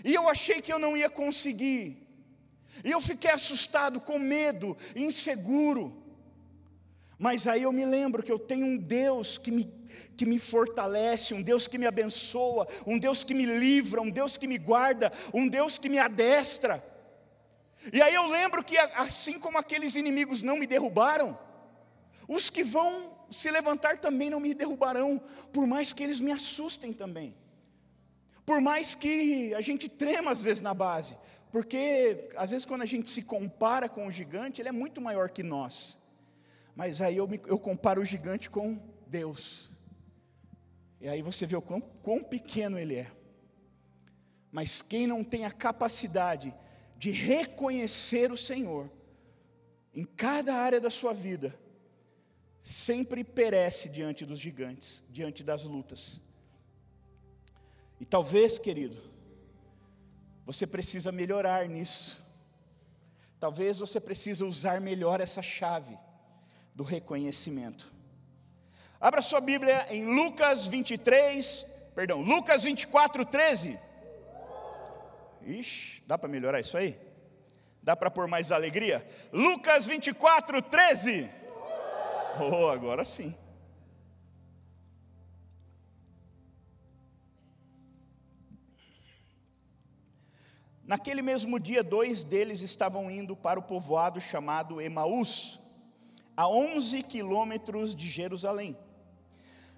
e 0.05 0.13
eu 0.13 0.29
achei 0.29 0.61
que 0.61 0.73
eu 0.73 0.79
não 0.81 0.97
ia 0.97 1.09
conseguir, 1.09 2.05
e 2.83 2.91
eu 2.91 3.01
fiquei 3.01 3.31
assustado, 3.31 4.01
com 4.01 4.19
medo, 4.19 4.77
inseguro. 4.97 6.03
Mas 7.17 7.47
aí 7.47 7.63
eu 7.63 7.71
me 7.71 7.87
lembro 7.87 8.25
que 8.25 8.33
eu 8.33 8.41
tenho 8.41 8.67
um 8.67 8.77
Deus 8.77 9.39
que 9.39 9.53
me, 9.53 9.73
que 10.17 10.27
me 10.27 10.41
fortalece, 10.41 11.33
um 11.33 11.41
Deus 11.41 11.69
que 11.69 11.79
me 11.79 11.87
abençoa, 11.87 12.67
um 12.85 12.99
Deus 12.99 13.23
que 13.23 13.35
me 13.35 13.47
livra, 13.47 14.03
um 14.03 14.11
Deus 14.11 14.37
que 14.37 14.49
me 14.49 14.59
guarda, 14.59 15.13
um 15.33 15.47
Deus 15.47 15.79
que 15.79 15.89
me 15.89 16.01
adestra. 16.01 16.85
E 17.93 18.03
aí 18.03 18.17
eu 18.17 18.27
lembro 18.27 18.65
que 18.65 18.77
assim 18.77 19.39
como 19.39 19.59
aqueles 19.59 19.95
inimigos 19.95 20.43
não 20.43 20.57
me 20.57 20.67
derrubaram, 20.67 21.39
os 22.29 22.51
que 22.51 22.65
vão 22.65 23.17
se 23.31 23.51
levantar 23.51 23.99
também 23.99 24.31
não 24.31 24.41
me 24.41 24.55
derrubarão, 24.55 25.21
por 25.53 25.67
mais 25.67 25.93
que 25.93 26.03
eles 26.03 26.21
me 26.21 26.33
assustem 26.33 26.93
também. 26.93 27.35
Por 28.45 28.61
mais 28.61 28.95
que 28.95 29.53
a 29.55 29.61
gente 29.61 29.89
trema 29.89 30.31
às 30.31 30.43
vezes 30.43 30.61
na 30.61 30.73
base, 30.73 31.19
porque 31.51 32.29
às 32.37 32.51
vezes 32.51 32.65
quando 32.65 32.83
a 32.83 32.87
gente 32.87 33.09
se 33.09 33.23
compara 33.23 33.89
com 33.89 34.07
o 34.07 34.11
gigante, 34.11 34.61
ele 34.61 34.69
é 34.69 34.73
muito 34.73 35.01
maior 35.01 35.31
que 35.31 35.43
nós. 35.43 35.99
Mas 36.75 37.01
aí 37.01 37.17
eu, 37.17 37.27
me, 37.27 37.41
eu 37.47 37.59
comparo 37.59 38.03
o 38.03 38.05
gigante 38.05 38.51
com 38.51 38.79
Deus. 39.07 39.71
E 41.01 41.09
aí 41.09 41.23
você 41.23 41.47
vê 41.47 41.57
o 41.57 41.63
quão, 41.63 41.81
quão 41.81 42.23
pequeno 42.23 42.79
ele 42.79 42.97
é. 42.97 43.11
Mas 44.53 44.81
quem 44.81 45.07
não 45.07 45.25
tem 45.25 45.45
a 45.45 45.51
capacidade 45.51 46.55
de 46.97 47.11
reconhecer 47.11 48.31
o 48.31 48.37
Senhor 48.37 48.91
em 49.95 50.05
cada 50.05 50.55
área 50.55 50.81
da 50.81 50.91
sua 50.91 51.13
vida, 51.13 51.59
sempre 52.67 53.23
perece 53.23 53.89
diante 53.89 54.27
dos 54.27 54.41
gigantes, 54.41 55.05
diante 55.09 55.45
das 55.45 55.63
lutas. 55.63 56.21
E 58.01 58.05
talvez, 58.05 58.59
querido, 58.59 59.01
você 60.45 60.67
precisa 60.67 61.13
melhorar 61.13 61.69
nisso. 61.69 62.21
Talvez 63.39 63.79
você 63.79 64.01
precisa 64.01 64.45
usar 64.45 64.81
melhor 64.81 65.21
essa 65.21 65.41
chave 65.41 65.97
do 66.75 66.83
reconhecimento. 66.83 67.87
Abra 69.01 69.23
sua 69.23 69.41
Bíblia 69.41 69.87
em 69.89 70.05
Lucas 70.05 70.67
23, 70.67 71.65
perdão, 71.95 72.21
Lucas 72.21 72.65
24, 72.65 73.25
13. 73.25 73.79
Ixi, 75.43 76.03
dá 76.05 76.19
para 76.19 76.29
melhorar 76.29 76.59
isso 76.59 76.77
aí? 76.77 76.99
Dá 77.81 77.95
para 77.95 78.11
pôr 78.11 78.27
mais 78.27 78.51
alegria? 78.51 79.09
Lucas 79.33 79.87
24, 79.87 80.61
13. 80.61 81.46
Oh, 82.39 82.69
agora 82.69 83.05
sim. 83.05 83.35
Naquele 90.85 91.21
mesmo 91.21 91.59
dia, 91.59 91.83
dois 91.83 92.23
deles 92.23 92.61
estavam 92.61 93.11
indo 93.11 93.35
para 93.35 93.59
o 93.59 93.63
povoado 93.63 94.21
chamado 94.21 94.81
Emaús, 94.81 95.61
a 96.37 96.49
11 96.49 97.03
quilômetros 97.03 97.95
de 97.95 98.09
Jerusalém. 98.09 98.77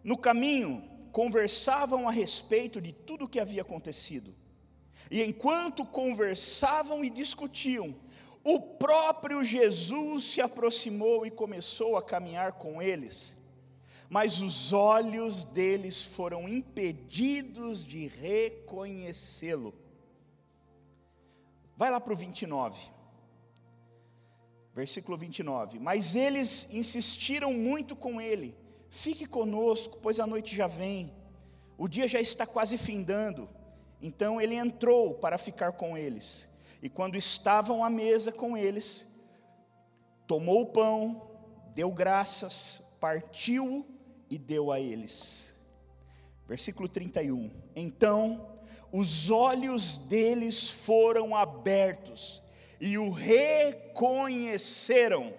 No 0.04 0.18
caminho, 0.18 0.82
conversavam 1.12 2.06
a 2.06 2.10
respeito 2.10 2.80
de 2.80 2.92
tudo 2.92 3.24
o 3.24 3.28
que 3.28 3.40
havia 3.40 3.62
acontecido. 3.62 4.34
E 5.10 5.22
enquanto 5.22 5.86
conversavam 5.86 7.02
e 7.02 7.08
discutiam, 7.08 7.94
o 8.50 8.60
próprio 8.60 9.44
Jesus 9.44 10.24
se 10.24 10.40
aproximou 10.40 11.26
e 11.26 11.30
começou 11.30 11.96
a 11.96 12.02
caminhar 12.02 12.52
com 12.52 12.80
eles. 12.80 13.36
mas 14.08 14.40
os 14.40 14.72
olhos 14.72 15.44
deles 15.44 16.02
foram 16.02 16.48
impedidos 16.48 17.84
de 17.84 18.06
reconhecê-lo. 18.08 19.74
Vai 21.76 21.90
lá 21.90 22.00
para 22.00 22.12
o 22.12 22.16
29, 22.16 22.80
versículo 24.74 25.16
29. 25.16 25.78
Mas 25.78 26.16
eles 26.16 26.66
insistiram 26.72 27.52
muito 27.52 27.94
com 27.94 28.20
ele: 28.20 28.56
fique 28.88 29.26
conosco, 29.26 29.98
pois 30.02 30.18
a 30.18 30.26
noite 30.26 30.56
já 30.56 30.66
vem, 30.66 31.12
o 31.76 31.86
dia 31.86 32.08
já 32.08 32.20
está 32.20 32.46
quase 32.46 32.78
findando. 32.78 33.48
Então 34.00 34.40
ele 34.40 34.54
entrou 34.54 35.14
para 35.14 35.36
ficar 35.36 35.72
com 35.72 35.98
eles, 35.98 36.50
e 36.82 36.88
quando 36.88 37.16
estavam 37.16 37.82
à 37.82 37.90
mesa 37.90 38.30
com 38.30 38.56
eles, 38.56 39.04
tomou 40.26 40.62
o 40.62 40.66
pão, 40.66 41.28
deu 41.74 41.90
graças, 41.90 42.80
partiu-o 43.00 43.84
e 44.30 44.38
deu 44.38 44.70
a 44.70 44.78
eles. 44.78 45.52
Versículo 46.46 46.88
31. 46.88 47.50
Então 47.74 48.46
os 48.92 49.30
olhos 49.30 49.96
deles 49.98 50.70
foram 50.70 51.34
abertos 51.34 52.40
e 52.80 52.96
o 52.96 53.10
reconheceram. 53.10 55.34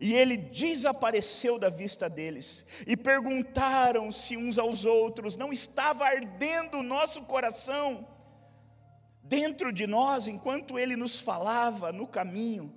E 0.00 0.14
ele 0.14 0.36
desapareceu 0.36 1.58
da 1.58 1.68
vista 1.68 2.08
deles, 2.08 2.64
e 2.86 2.96
perguntaram-se 2.96 4.36
uns 4.36 4.56
aos 4.56 4.84
outros: 4.84 5.36
não 5.36 5.52
estava 5.52 6.04
ardendo 6.04 6.78
o 6.78 6.82
nosso 6.82 7.22
coração 7.22 8.06
dentro 9.34 9.72
de 9.72 9.86
nós, 9.86 10.26
enquanto 10.26 10.78
ele 10.78 10.96
nos 10.96 11.20
falava 11.20 11.92
no 11.92 12.06
caminho 12.06 12.72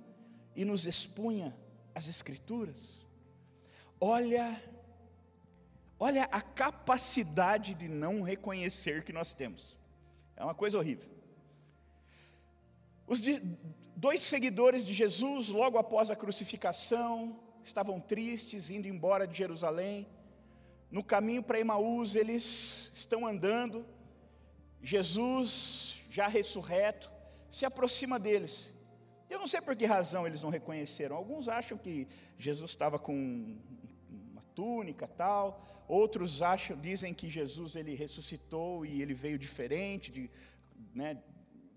e 0.54 0.64
nos 0.64 0.86
expunha 0.86 1.54
as 1.94 2.08
Escrituras? 2.08 3.04
Olha 4.00 4.62
Olha 5.98 6.24
a 6.24 6.40
capacidade 6.40 7.72
de 7.74 7.88
não 7.88 8.20
reconhecer 8.20 9.04
que 9.04 9.12
nós 9.12 9.32
temos. 9.32 9.76
É 10.36 10.44
uma 10.44 10.54
coisa 10.54 10.76
horrível. 10.76 11.08
Os 13.06 13.22
dois 13.96 14.20
seguidores 14.22 14.84
de 14.84 14.92
Jesus, 14.92 15.48
logo 15.48 15.78
após 15.78 16.10
a 16.10 16.16
crucificação, 16.16 17.38
estavam 17.62 18.00
tristes, 18.00 18.70
indo 18.70 18.88
embora 18.88 19.26
de 19.26 19.36
Jerusalém. 19.36 20.06
No 20.90 21.02
caminho 21.02 21.42
para 21.42 21.60
Emaús, 21.60 22.14
eles 22.14 22.90
estão 22.92 23.26
andando. 23.26 23.86
Jesus, 24.84 25.96
já 26.10 26.28
ressurreto, 26.28 27.10
se 27.50 27.64
aproxima 27.64 28.18
deles. 28.18 28.72
Eu 29.28 29.38
não 29.38 29.46
sei 29.46 29.60
por 29.60 29.74
que 29.74 29.86
razão 29.86 30.26
eles 30.26 30.42
não 30.42 30.50
reconheceram. 30.50 31.16
Alguns 31.16 31.48
acham 31.48 31.76
que 31.76 32.06
Jesus 32.38 32.70
estava 32.70 32.98
com 32.98 33.56
uma 34.32 34.42
túnica 34.54 35.08
tal 35.08 35.74
Outros 35.86 36.40
acham, 36.40 36.78
dizem 36.78 37.12
que 37.12 37.28
Jesus 37.28 37.76
ele 37.76 37.94
ressuscitou 37.94 38.86
e 38.86 39.02
ele 39.02 39.12
veio 39.12 39.38
diferente, 39.38 40.10
de, 40.10 40.30
né, 40.94 41.22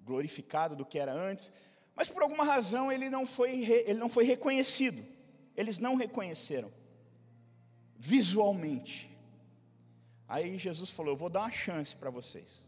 glorificado 0.06 0.76
do 0.76 0.86
que 0.86 0.98
era 0.98 1.14
antes. 1.14 1.52
Mas 1.94 2.08
por 2.08 2.22
alguma 2.22 2.46
razão 2.46 2.92
ele 2.92 3.10
não 3.10 3.26
foi, 3.26 3.66
ele 3.66 4.00
não 4.00 4.08
foi 4.08 4.24
reconhecido. 4.24 5.04
Eles 5.56 5.78
não 5.78 5.96
reconheceram 5.96 6.72
visualmente. 7.98 9.10
Aí 10.28 10.58
Jesus 10.58 10.90
falou: 10.90 11.14
Eu 11.14 11.18
vou 11.18 11.30
dar 11.30 11.42
uma 11.42 11.52
chance 11.52 11.96
para 11.96 12.10
vocês. 12.10 12.67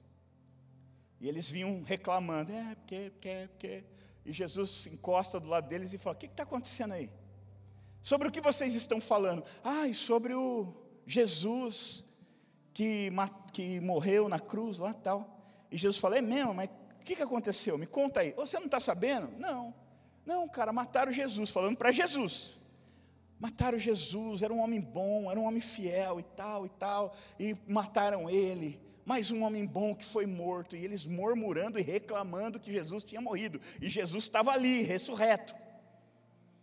E 1.20 1.28
eles 1.28 1.50
vinham 1.50 1.84
reclamando: 1.84 2.52
É, 2.52 2.76
porque, 2.76 3.12
porque, 3.12 3.50
porque. 3.52 3.84
E 4.26 4.32
Jesus 4.32 4.88
encosta 4.88 5.40
do 5.40 5.48
lado 5.48 5.68
deles 5.68 5.94
e 5.94 5.98
fala: 5.98 6.16
O 6.16 6.20
que 6.20 6.26
está 6.26 6.44
acontecendo 6.44 6.94
aí? 6.94 7.10
Sobre 8.02 8.28
o 8.28 8.32
que 8.32 8.42
vocês 8.42 8.74
estão 8.76 9.02
falando? 9.02 9.44
Ah, 9.64 9.88
e 9.88 9.94
sobre 9.94 10.34
o, 10.34 10.74
Jesus 11.10 12.06
que, 12.72 13.12
que 13.52 13.80
morreu 13.80 14.30
na 14.30 14.40
cruz 14.40 14.78
lá 14.78 14.94
tal. 14.94 15.42
E 15.72 15.78
Jesus 15.78 16.00
falou: 16.00 16.18
É 16.18 16.22
mesmo, 16.22 16.54
mas 16.54 16.70
o 16.70 17.04
que, 17.04 17.16
que 17.16 17.24
aconteceu? 17.24 17.78
Me 17.78 17.88
conta 17.88 18.20
aí. 18.20 18.32
Você 18.34 18.58
não 18.60 18.68
está 18.68 18.80
sabendo? 18.80 19.32
Não. 19.40 19.74
Não, 20.26 20.48
cara, 20.48 20.72
mataram 20.72 21.12
Jesus, 21.12 21.50
falando 21.50 21.76
para 21.76 21.92
Jesus. 21.92 22.56
Mataram 23.40 23.80
Jesus, 23.80 24.44
era 24.44 24.54
um 24.54 24.60
homem 24.60 24.80
bom, 24.80 25.32
era 25.32 25.40
um 25.40 25.46
homem 25.46 25.62
fiel 25.62 26.20
e 26.20 26.24
tal 26.24 26.66
e 26.66 26.70
tal, 26.70 27.16
e 27.40 27.56
mataram 27.68 28.30
ele. 28.30 28.80
Mais 29.10 29.32
um 29.32 29.42
homem 29.42 29.66
bom 29.66 29.96
que 29.96 30.06
foi 30.06 30.28
morto, 30.28 30.76
e 30.76 30.86
eles 30.86 31.04
murmurando 31.04 31.80
e 31.80 31.82
reclamando 31.82 32.60
que 32.60 32.72
Jesus 32.72 33.04
tinha 33.04 33.20
morrido, 33.20 33.60
e 33.82 33.90
Jesus 33.90 34.26
estava 34.26 34.52
ali, 34.52 34.84
ressurreto, 34.84 35.56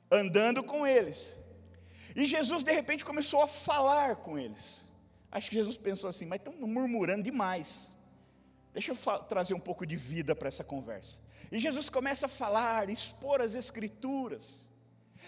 andando 0.09 0.63
com 0.63 0.87
eles. 0.87 1.37
E 2.15 2.25
Jesus 2.25 2.63
de 2.63 2.71
repente 2.71 3.05
começou 3.05 3.43
a 3.43 3.49
falar 3.49 4.15
com 4.15 4.39
eles. 4.39 4.87
Acho 5.29 5.51
que 5.51 5.57
Jesus 5.57 5.77
pensou 5.77 6.09
assim, 6.09 6.25
mas 6.25 6.39
estão 6.39 6.55
murmurando 6.55 7.25
demais. 7.25 7.93
Deixa 8.73 8.93
eu 8.93 8.97
trazer 9.25 9.55
um 9.55 9.59
pouco 9.59 9.85
de 9.85 9.97
vida 9.97 10.33
para 10.33 10.47
essa 10.47 10.63
conversa. 10.63 11.19
E 11.51 11.59
Jesus 11.59 11.89
começa 11.89 12.27
a 12.27 12.29
falar, 12.29 12.89
expor 12.89 13.41
as 13.41 13.57
Escrituras. 13.57 14.65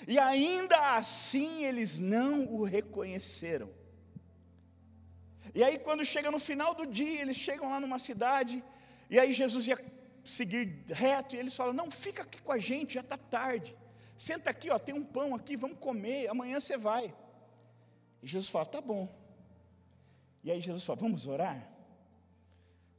E 0.07 0.21
ainda 0.21 0.97
assim 0.97 1.65
eles 1.65 1.99
não 1.99 2.45
o 2.45 2.63
reconheceram. 2.63 3.77
E 5.59 5.65
aí, 5.65 5.77
quando 5.77 6.05
chega 6.05 6.31
no 6.31 6.39
final 6.39 6.73
do 6.73 6.87
dia, 6.87 7.21
eles 7.21 7.37
chegam 7.37 7.69
lá 7.69 7.81
numa 7.81 7.99
cidade, 7.99 8.63
e 9.11 9.19
aí 9.19 9.33
Jesus 9.33 9.67
ia 9.67 9.77
seguir 10.23 10.85
reto, 10.87 11.35
e 11.35 11.39
eles 11.41 11.57
falam: 11.57 11.73
Não, 11.73 11.91
fica 11.91 12.23
aqui 12.23 12.41
com 12.41 12.53
a 12.53 12.59
gente, 12.59 12.95
já 12.95 13.01
está 13.01 13.19
tarde. 13.19 13.77
Senta 14.17 14.51
aqui, 14.51 14.71
ó, 14.71 14.79
tem 14.79 14.95
um 14.95 15.05
pão 15.05 15.35
aqui, 15.35 15.57
vamos 15.57 15.81
comer, 15.81 16.29
amanhã 16.29 16.61
você 16.61 16.77
vai. 16.77 17.13
E 18.23 18.27
Jesus 18.29 18.49
fala: 18.49 18.67
Tá 18.67 18.81
bom. 18.81 19.13
E 20.45 20.53
aí 20.53 20.61
Jesus 20.61 20.85
fala: 20.85 21.01
Vamos 21.01 21.27
orar? 21.27 21.69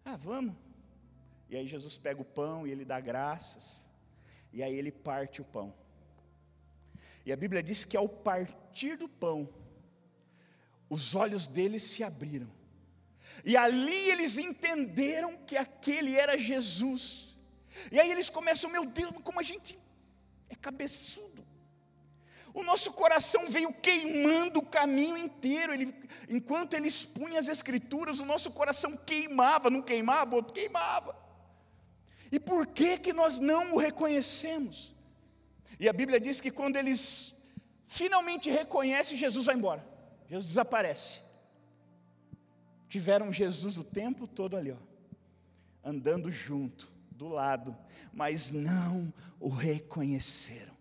Ah, 0.04 0.17
vamos. 0.17 0.54
E 1.50 1.56
aí 1.56 1.65
Jesus 1.65 1.98
pega 1.98 2.22
o 2.22 2.26
pão 2.26 2.67
e 2.67 2.72
ele 2.72 2.84
dá 2.84 3.00
graças. 3.00 3.89
E 4.52 4.62
aí 4.62 4.76
ele 4.76 4.91
parte 4.91 5.39
o 5.39 5.45
pão. 5.45 5.74
E 7.26 7.32
a 7.32 7.38
Bíblia 7.38 7.63
diz 7.63 7.86
que 7.86 7.95
ao 7.95 8.10
partir 8.10 8.98
do 8.98 9.08
pão, 9.08 9.48
os 10.89 11.15
olhos 11.15 11.47
deles 11.47 11.84
se 11.84 12.04
abriram. 12.04 12.49
E 13.45 13.56
ali 13.56 14.10
eles 14.10 14.38
entenderam 14.38 15.38
que 15.45 15.56
aquele 15.56 16.15
era 16.15 16.38
Jesus. 16.38 17.38
E 17.91 17.99
aí 17.99 18.12
eles 18.12 18.30
começam, 18.30 18.69
meu 18.69 18.86
Deus, 18.86 19.13
como 19.23 19.39
a 19.39 19.43
gente 19.43 19.78
é 20.49 20.56
cabeçudo. 20.56 21.45
O 22.54 22.63
nosso 22.63 22.91
coração 22.91 23.45
veio 23.45 23.71
queimando 23.71 24.60
o 24.60 24.65
caminho 24.65 25.17
inteiro. 25.17 25.73
Ele, 25.73 25.93
enquanto 26.28 26.73
ele 26.73 26.88
expunha 26.88 27.39
as 27.39 27.47
escrituras, 27.47 28.19
o 28.19 28.25
nosso 28.25 28.52
coração 28.52 28.97
queimava, 28.97 29.69
não 29.69 29.82
queimava, 29.82 30.36
outro 30.36 30.54
queimava. 30.54 31.15
E 32.32 32.39
por 32.39 32.65
que 32.67 32.97
que 32.97 33.13
nós 33.13 33.39
não 33.39 33.73
o 33.73 33.78
reconhecemos? 33.78 34.93
E 35.80 35.88
a 35.88 35.93
Bíblia 35.93 36.19
diz 36.19 36.41
que 36.41 36.52
quando 36.52 36.75
eles 36.75 37.34
finalmente 37.88 38.49
reconhecem, 38.49 39.17
Jesus 39.17 39.45
vai 39.45 39.56
embora. 39.56 39.88
Jesus 40.30 40.48
desaparece. 40.48 41.22
Tiveram 42.88 43.32
Jesus 43.32 43.78
o 43.78 43.84
tempo 43.84 44.28
todo 44.28 44.56
ali, 44.56 44.72
ó, 44.72 44.78
andando 45.84 46.32
junto 46.32 46.92
do 47.12 47.28
lado, 47.28 47.76
mas 48.13 48.52
não 48.52 49.12
o 49.39 49.50
reconheceram. 49.50 50.78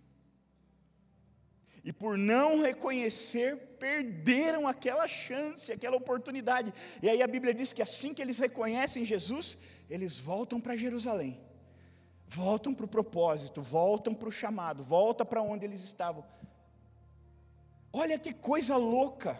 E 1.82 1.92
por 1.92 2.18
não 2.18 2.60
reconhecer, 2.60 3.56
perderam 3.78 4.68
aquela 4.68 5.08
chance, 5.08 5.72
aquela 5.72 5.96
oportunidade. 5.96 6.72
E 7.02 7.08
aí 7.08 7.22
a 7.22 7.26
Bíblia 7.26 7.54
diz 7.54 7.72
que 7.72 7.80
assim 7.80 8.12
que 8.12 8.20
eles 8.20 8.38
reconhecem 8.38 9.04
Jesus, 9.04 9.58
eles 9.88 10.18
voltam 10.18 10.60
para 10.60 10.76
Jerusalém, 10.76 11.40
voltam 12.26 12.74
para 12.74 12.84
o 12.84 12.88
propósito, 12.88 13.62
voltam 13.62 14.14
para 14.14 14.28
o 14.28 14.32
chamado, 14.32 14.82
voltam 14.82 15.26
para 15.26 15.40
onde 15.40 15.64
eles 15.64 15.82
estavam. 15.82 16.24
Olha 18.00 18.16
que 18.16 18.32
coisa 18.32 18.76
louca, 18.76 19.36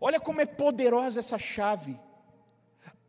olha 0.00 0.20
como 0.20 0.40
é 0.40 0.46
poderosa 0.46 1.18
essa 1.18 1.36
chave. 1.36 1.98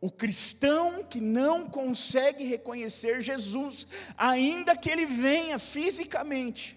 O 0.00 0.10
cristão 0.10 1.04
que 1.04 1.20
não 1.20 1.70
consegue 1.70 2.44
reconhecer 2.44 3.20
Jesus, 3.20 3.86
ainda 4.16 4.76
que 4.76 4.90
ele 4.90 5.06
venha 5.06 5.56
fisicamente, 5.56 6.76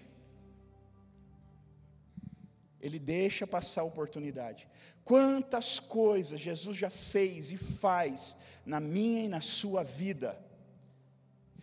ele 2.80 3.00
deixa 3.00 3.44
passar 3.44 3.80
a 3.80 3.90
oportunidade. 3.92 4.68
Quantas 5.04 5.80
coisas 5.80 6.38
Jesus 6.38 6.76
já 6.76 6.90
fez 6.90 7.50
e 7.50 7.56
faz 7.56 8.36
na 8.64 8.78
minha 8.78 9.24
e 9.24 9.28
na 9.28 9.40
sua 9.40 9.82
vida. 9.82 10.40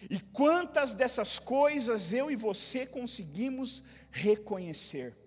E 0.09 0.19
quantas 0.19 0.93
dessas 0.93 1.39
coisas 1.39 2.11
eu 2.11 2.29
e 2.29 2.35
você 2.35 2.85
conseguimos 2.85 3.81
reconhecer. 4.11 5.22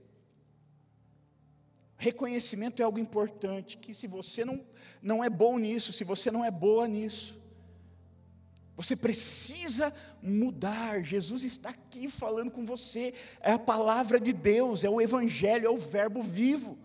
Reconhecimento 1.98 2.80
é 2.80 2.84
algo 2.84 2.98
importante, 2.98 3.78
que 3.78 3.94
se 3.94 4.06
você 4.06 4.44
não, 4.44 4.64
não 5.00 5.24
é 5.24 5.30
bom 5.30 5.58
nisso, 5.58 5.92
se 5.92 6.04
você 6.04 6.30
não 6.30 6.44
é 6.44 6.50
boa 6.50 6.86
nisso, 6.86 7.40
você 8.76 8.94
precisa 8.94 9.92
mudar. 10.22 11.02
Jesus 11.02 11.42
está 11.42 11.70
aqui 11.70 12.10
falando 12.10 12.50
com 12.50 12.66
você. 12.66 13.14
É 13.40 13.52
a 13.52 13.58
palavra 13.58 14.20
de 14.20 14.34
Deus, 14.34 14.84
é 14.84 14.90
o 14.90 15.00
Evangelho, 15.00 15.66
é 15.66 15.70
o 15.70 15.78
Verbo 15.78 16.22
vivo. 16.22 16.78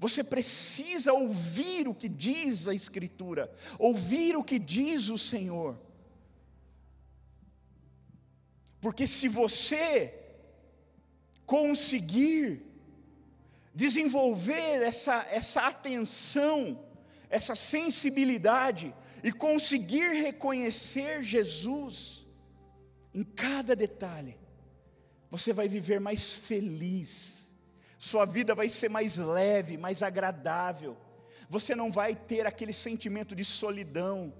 Você 0.00 0.24
precisa 0.24 1.12
ouvir 1.12 1.86
o 1.86 1.94
que 1.94 2.08
diz 2.08 2.66
a 2.66 2.74
Escritura, 2.74 3.52
ouvir 3.78 4.36
o 4.36 4.42
que 4.42 4.58
diz 4.58 5.08
o 5.08 5.18
Senhor. 5.18 5.78
Porque 8.80 9.06
se 9.06 9.28
você 9.28 10.14
conseguir 11.46 12.69
desenvolver 13.74 14.82
essa, 14.82 15.26
essa 15.30 15.66
atenção, 15.66 16.84
essa 17.28 17.54
sensibilidade 17.54 18.94
e 19.22 19.32
conseguir 19.32 20.12
reconhecer 20.12 21.22
Jesus 21.22 22.26
em 23.14 23.22
cada 23.24 23.74
detalhe, 23.74 24.38
você 25.30 25.52
vai 25.52 25.68
viver 25.68 26.00
mais 26.00 26.34
feliz, 26.34 27.54
sua 27.98 28.24
vida 28.24 28.54
vai 28.54 28.68
ser 28.68 28.88
mais 28.88 29.16
leve, 29.16 29.76
mais 29.76 30.02
agradável, 30.02 30.96
você 31.48 31.74
não 31.74 31.90
vai 31.90 32.14
ter 32.14 32.46
aquele 32.46 32.72
sentimento 32.72 33.34
de 33.34 33.44
solidão, 33.44 34.32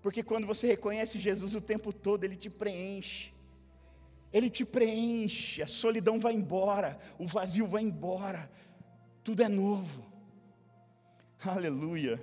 porque 0.00 0.22
quando 0.22 0.46
você 0.46 0.66
reconhece 0.66 1.18
Jesus 1.18 1.54
o 1.54 1.60
tempo 1.60 1.92
todo, 1.92 2.24
Ele 2.24 2.36
te 2.36 2.50
preenche, 2.50 3.32
Ele 4.32 4.50
te 4.50 4.64
preenche, 4.64 5.62
a 5.62 5.66
solidão 5.66 6.20
vai 6.20 6.34
embora, 6.34 6.98
o 7.18 7.26
vazio 7.26 7.66
vai 7.66 7.82
embora, 7.82 8.50
tudo 9.24 9.42
é 9.42 9.48
novo, 9.48 10.04
aleluia. 11.44 12.20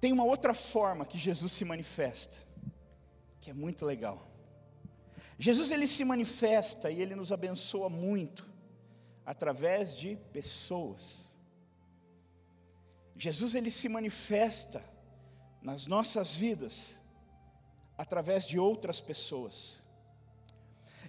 Tem 0.00 0.12
uma 0.12 0.24
outra 0.24 0.52
forma 0.52 1.06
que 1.06 1.18
Jesus 1.18 1.52
se 1.52 1.64
manifesta, 1.64 2.36
que 3.40 3.50
é 3.50 3.54
muito 3.54 3.86
legal. 3.86 4.28
Jesus 5.38 5.70
ele 5.70 5.86
se 5.86 6.04
manifesta 6.04 6.90
e 6.90 7.00
ele 7.00 7.14
nos 7.14 7.32
abençoa 7.32 7.88
muito 7.88 8.46
através 9.24 9.94
de 9.94 10.16
pessoas. 10.32 11.32
Jesus 13.16 13.54
ele 13.54 13.70
se 13.70 13.88
manifesta 13.88 14.84
nas 15.62 15.86
nossas 15.86 16.34
vidas 16.34 17.00
através 17.96 18.46
de 18.46 18.58
outras 18.58 19.00
pessoas. 19.00 19.83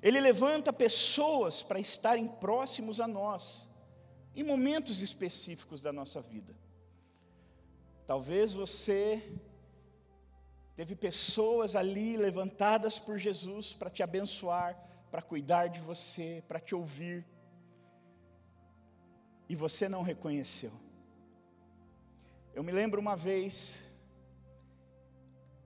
Ele 0.05 0.21
levanta 0.21 0.71
pessoas 0.71 1.63
para 1.63 1.79
estarem 1.79 2.27
próximos 2.27 3.01
a 3.01 3.07
nós 3.07 3.67
em 4.35 4.43
momentos 4.43 5.01
específicos 5.01 5.81
da 5.81 5.91
nossa 5.91 6.21
vida. 6.21 6.55
Talvez 8.05 8.53
você 8.53 9.27
teve 10.75 10.95
pessoas 10.95 11.75
ali 11.75 12.17
levantadas 12.17 12.99
por 12.99 13.17
Jesus 13.17 13.73
para 13.73 13.89
te 13.89 14.03
abençoar, 14.03 14.79
para 15.09 15.23
cuidar 15.23 15.69
de 15.69 15.81
você, 15.81 16.43
para 16.47 16.59
te 16.59 16.75
ouvir, 16.75 17.25
e 19.49 19.55
você 19.55 19.89
não 19.89 20.03
reconheceu. 20.03 20.71
Eu 22.53 22.63
me 22.63 22.71
lembro 22.71 23.01
uma 23.01 23.15
vez, 23.15 23.83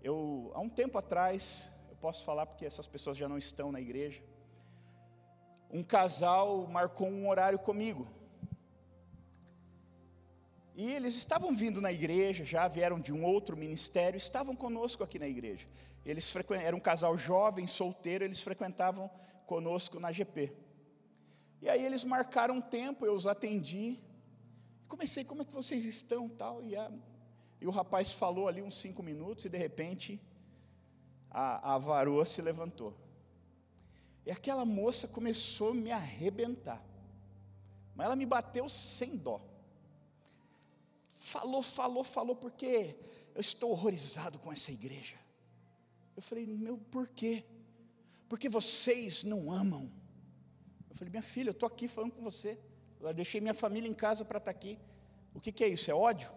eu 0.02 0.50
há 0.56 0.62
um 0.62 0.70
tempo 0.70 0.98
atrás, 0.98 1.70
eu 1.90 1.98
posso 1.98 2.24
falar 2.24 2.46
porque 2.46 2.66
essas 2.66 2.88
pessoas 2.88 3.18
já 3.18 3.28
não 3.28 3.38
estão 3.38 3.70
na 3.70 3.82
igreja. 3.82 4.29
Um 5.70 5.84
casal 5.84 6.68
marcou 6.68 7.08
um 7.08 7.30
horário 7.30 7.60
comigo. 7.60 8.08
E 10.76 10.92
eles 10.92 11.16
estavam 11.16 11.54
vindo 11.54 11.82
na 11.82 11.92
igreja, 11.92 12.46
já 12.46 12.68
vieram 12.68 13.00
de 13.00 13.12
um 13.12 13.24
outro 13.24 13.58
ministério, 13.58 14.18
estavam 14.18 14.56
conosco 14.56 15.04
aqui 15.04 15.20
na 15.20 15.28
igreja. 15.28 15.68
Eles 16.06 16.34
eram 16.64 16.78
um 16.78 16.82
casal 16.82 17.18
jovem, 17.18 17.68
solteiro, 17.68 18.24
eles 18.24 18.40
frequentavam 18.40 19.12
conosco 19.46 20.00
na 20.00 20.12
GP. 20.12 20.54
E 21.62 21.68
aí 21.70 21.86
eles 21.86 22.04
marcaram 22.04 22.56
um 22.56 22.62
tempo, 22.62 23.06
eu 23.06 23.14
os 23.14 23.28
atendi. 23.28 24.00
Comecei, 24.88 25.26
como 25.26 25.42
é 25.42 25.46
que 25.46 25.52
vocês 25.52 25.84
estão, 25.86 26.30
tal. 26.30 26.64
E, 26.64 26.76
a, 26.76 26.90
e 27.60 27.68
o 27.68 27.72
rapaz 27.72 28.14
falou 28.14 28.48
ali 28.48 28.62
uns 28.62 28.80
cinco 28.80 29.04
minutos 29.04 29.46
e 29.46 29.50
de 29.50 29.58
repente 29.58 30.22
a, 31.30 31.76
a 31.76 31.78
varoa 31.78 32.26
se 32.26 32.42
levantou. 32.42 32.96
E 34.26 34.32
aquela 34.32 34.66
moça 34.66 35.08
começou 35.08 35.72
a 35.72 35.74
me 35.74 35.92
arrebentar. 35.92 36.84
Mas 37.96 38.06
ela 38.06 38.16
me 38.16 38.26
bateu 38.26 38.70
sem 38.70 39.18
dó. 39.18 39.42
Falou, 41.16 41.62
falou, 41.62 42.04
falou, 42.04 42.36
porque 42.36 42.96
eu 43.36 43.42
estou 43.42 43.72
horrorizado 43.72 44.40
com 44.40 44.52
essa 44.52 44.72
igreja. 44.72 45.18
Eu 46.16 46.22
falei, 46.22 46.46
meu, 46.46 46.78
por 46.78 47.08
quê? 47.08 47.44
Porque 48.28 48.48
vocês 48.50 49.24
não 49.24 49.52
amam. 49.52 49.92
Eu 50.90 50.96
falei, 50.96 51.10
minha 51.10 51.24
filha, 51.24 51.50
eu 51.50 51.54
estou 51.54 51.68
aqui 51.68 51.88
falando 51.88 52.12
com 52.12 52.22
você. 52.22 52.58
Eu 53.00 53.14
deixei 53.14 53.40
minha 53.40 53.54
família 53.54 53.90
em 53.90 53.94
casa 53.94 54.26
para 54.26 54.38
estar 54.38 54.52
tá 54.52 54.58
aqui. 54.58 54.78
O 55.34 55.40
que, 55.40 55.52
que 55.52 55.64
é 55.64 55.68
isso? 55.68 55.90
É 55.90 55.94
ódio? 55.94 56.30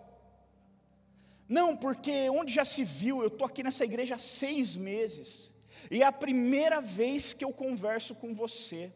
Não, 1.49 1.77
porque 1.77 2.31
onde 2.31 2.53
já 2.53 2.64
se 2.64 2.85
viu, 2.85 3.21
eu 3.21 3.29
estou 3.29 3.47
aqui 3.47 3.62
nessa 3.62 3.85
igreja 3.85 4.14
há 4.14 4.18
seis 4.18 4.77
meses. 4.77 5.53
E 5.90 6.03
é 6.03 6.07
a 6.07 6.12
primeira 6.12 6.81
vez 6.81 7.33
que 7.33 7.45
eu 7.45 7.53
converso 7.53 8.14
com 8.14 8.35
você. 8.35 8.92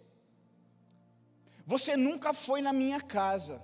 Você 1.67 1.97
nunca 1.97 2.33
foi 2.33 2.63
na 2.63 2.73
minha 2.73 3.01
casa. 3.01 3.61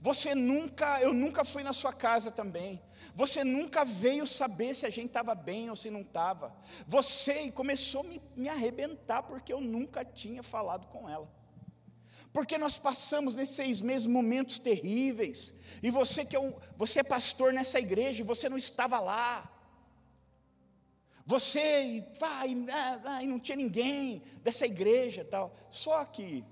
Você 0.00 0.34
nunca, 0.34 1.00
eu 1.00 1.12
nunca 1.12 1.44
fui 1.44 1.62
na 1.62 1.72
sua 1.72 1.92
casa 1.92 2.30
também. 2.30 2.82
Você 3.14 3.44
nunca 3.44 3.84
veio 3.84 4.26
saber 4.26 4.74
se 4.74 4.86
a 4.86 4.90
gente 4.90 5.06
estava 5.08 5.34
bem 5.34 5.70
ou 5.70 5.76
se 5.76 5.90
não 5.90 6.02
estava. 6.02 6.54
Você 6.86 7.50
começou 7.50 8.02
a 8.02 8.04
me, 8.04 8.22
me 8.36 8.48
arrebentar 8.48 9.22
porque 9.22 9.52
eu 9.52 9.60
nunca 9.60 10.04
tinha 10.04 10.42
falado 10.42 10.86
com 10.86 11.08
ela. 11.08 11.28
Porque 12.32 12.56
nós 12.56 12.78
passamos 12.78 13.34
nesses 13.34 13.56
seis 13.56 13.80
meses 13.80 14.06
momentos 14.06 14.58
terríveis. 14.58 15.54
E 15.82 15.90
você 15.90 16.24
que 16.24 16.36
é 16.36 16.40
um, 16.40 16.54
você 16.76 17.00
é 17.00 17.04
pastor 17.04 17.52
nessa 17.52 17.78
igreja 17.78 18.20
e 18.20 18.26
você 18.26 18.48
não 18.48 18.56
estava 18.56 19.00
lá. 19.00 19.50
Você 21.26 22.04
vai, 22.18 22.54
ah, 23.04 23.22
e 23.22 23.26
não 23.26 23.38
tinha 23.38 23.56
ninguém 23.56 24.22
dessa 24.42 24.66
igreja 24.66 25.24
tal. 25.24 25.54
Só 25.70 26.04
que 26.04 26.44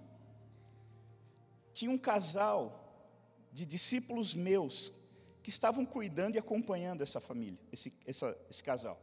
tinha 1.75 1.91
um 1.91 1.99
casal 1.99 2.85
de 3.53 3.65
discípulos 3.65 4.35
meus 4.35 4.93
que 5.43 5.51
estavam 5.51 5.85
cuidando 5.85 6.37
e 6.37 6.39
acompanhando 6.39 7.03
essa 7.03 7.21
família, 7.21 7.59
esse, 7.73 7.93
essa, 8.07 8.37
esse 8.51 8.63
casal. 8.63 9.01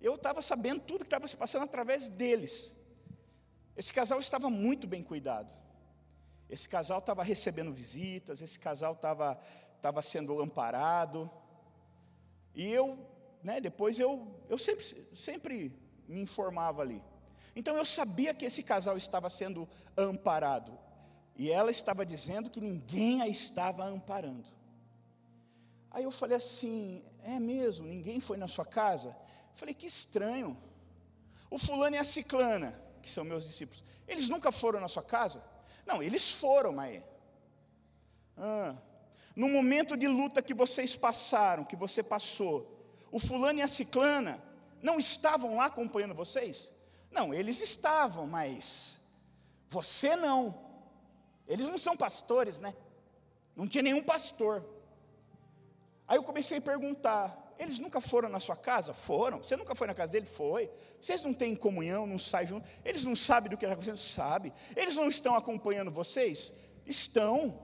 Eu 0.00 0.14
estava 0.14 0.40
sabendo 0.42 0.80
tudo 0.80 1.00
que 1.00 1.06
estava 1.06 1.28
se 1.28 1.36
passando 1.36 1.64
através 1.64 2.08
deles. 2.08 2.74
Esse 3.76 3.92
casal 3.92 4.18
estava 4.18 4.48
muito 4.48 4.86
bem 4.86 5.02
cuidado. 5.02 5.54
Esse 6.48 6.68
casal 6.68 7.00
estava 7.00 7.22
recebendo 7.22 7.72
visitas, 7.72 8.40
esse 8.40 8.58
casal 8.58 8.92
estava, 8.92 9.38
estava 9.76 10.00
sendo 10.00 10.40
amparado. 10.40 11.30
E 12.54 12.70
eu, 12.70 12.98
né, 13.46 13.60
depois 13.60 13.96
eu, 13.96 14.26
eu 14.48 14.58
sempre, 14.58 14.84
sempre 15.14 15.72
me 16.08 16.20
informava 16.20 16.82
ali. 16.82 17.00
Então 17.54 17.76
eu 17.76 17.84
sabia 17.84 18.34
que 18.34 18.44
esse 18.44 18.60
casal 18.60 18.96
estava 18.96 19.30
sendo 19.30 19.68
amparado. 19.96 20.76
E 21.36 21.48
ela 21.48 21.70
estava 21.70 22.04
dizendo 22.04 22.50
que 22.50 22.60
ninguém 22.60 23.22
a 23.22 23.28
estava 23.28 23.84
amparando. 23.84 24.48
Aí 25.92 26.02
eu 26.02 26.10
falei 26.10 26.36
assim: 26.36 27.04
é 27.22 27.38
mesmo? 27.38 27.86
Ninguém 27.86 28.18
foi 28.18 28.36
na 28.36 28.48
sua 28.48 28.66
casa? 28.66 29.10
Eu 29.10 29.54
falei: 29.54 29.74
que 29.74 29.86
estranho. 29.86 30.58
O 31.48 31.56
fulano 31.56 31.94
e 31.94 32.00
a 32.00 32.04
ciclana, 32.04 32.72
que 33.00 33.08
são 33.08 33.22
meus 33.22 33.46
discípulos, 33.46 33.84
eles 34.08 34.28
nunca 34.28 34.50
foram 34.50 34.80
na 34.80 34.88
sua 34.88 35.04
casa? 35.04 35.44
Não, 35.86 36.02
eles 36.02 36.32
foram, 36.32 36.72
mas. 36.72 37.00
Ah, 38.36 38.74
no 39.36 39.48
momento 39.48 39.96
de 39.96 40.08
luta 40.08 40.42
que 40.42 40.52
vocês 40.52 40.96
passaram, 40.96 41.64
que 41.64 41.76
você 41.76 42.02
passou, 42.02 42.75
o 43.16 43.18
fulano 43.18 43.58
e 43.58 43.62
a 43.62 43.68
ciclana 43.68 44.42
não 44.82 44.98
estavam 44.98 45.56
lá 45.56 45.66
acompanhando 45.66 46.14
vocês? 46.14 46.70
Não, 47.10 47.32
eles 47.32 47.62
estavam, 47.62 48.26
mas 48.26 49.00
você 49.68 50.14
não. 50.14 50.54
Eles 51.48 51.66
não 51.66 51.78
são 51.78 51.96
pastores, 51.96 52.58
né? 52.58 52.74
Não 53.54 53.66
tinha 53.66 53.82
nenhum 53.82 54.02
pastor. 54.02 54.62
Aí 56.06 56.18
eu 56.18 56.22
comecei 56.22 56.58
a 56.58 56.60
perguntar: 56.60 57.54
eles 57.58 57.78
nunca 57.78 58.02
foram 58.02 58.28
na 58.28 58.38
sua 58.38 58.54
casa? 58.54 58.92
Foram. 58.92 59.42
Você 59.42 59.56
nunca 59.56 59.74
foi 59.74 59.86
na 59.86 59.94
casa 59.94 60.12
dele? 60.12 60.26
Foi. 60.26 60.70
Vocês 61.00 61.22
não 61.22 61.32
têm 61.32 61.56
comunhão, 61.56 62.06
não 62.06 62.18
saem 62.18 62.46
juntos? 62.48 62.70
Eles 62.84 63.02
não 63.02 63.16
sabem 63.16 63.50
do 63.50 63.56
que 63.56 63.64
está 63.64 63.72
acontecendo? 63.72 63.96
Sabe. 63.96 64.52
Eles 64.76 64.94
não 64.94 65.08
estão 65.08 65.34
acompanhando 65.34 65.90
vocês? 65.90 66.52
Estão. 66.84 67.62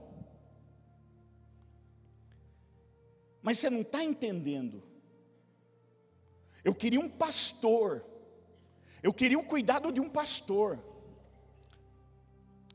Mas 3.39 3.59
você 3.59 3.69
não 3.69 3.81
está 3.81 4.03
entendendo. 4.03 4.92
Eu 6.63 6.73
queria 6.73 6.99
um 6.99 7.09
pastor. 7.09 8.05
Eu 9.01 9.13
queria 9.13 9.37
o 9.37 9.45
cuidado 9.45 9.91
de 9.91 9.99
um 9.99 10.09
pastor. 10.09 10.79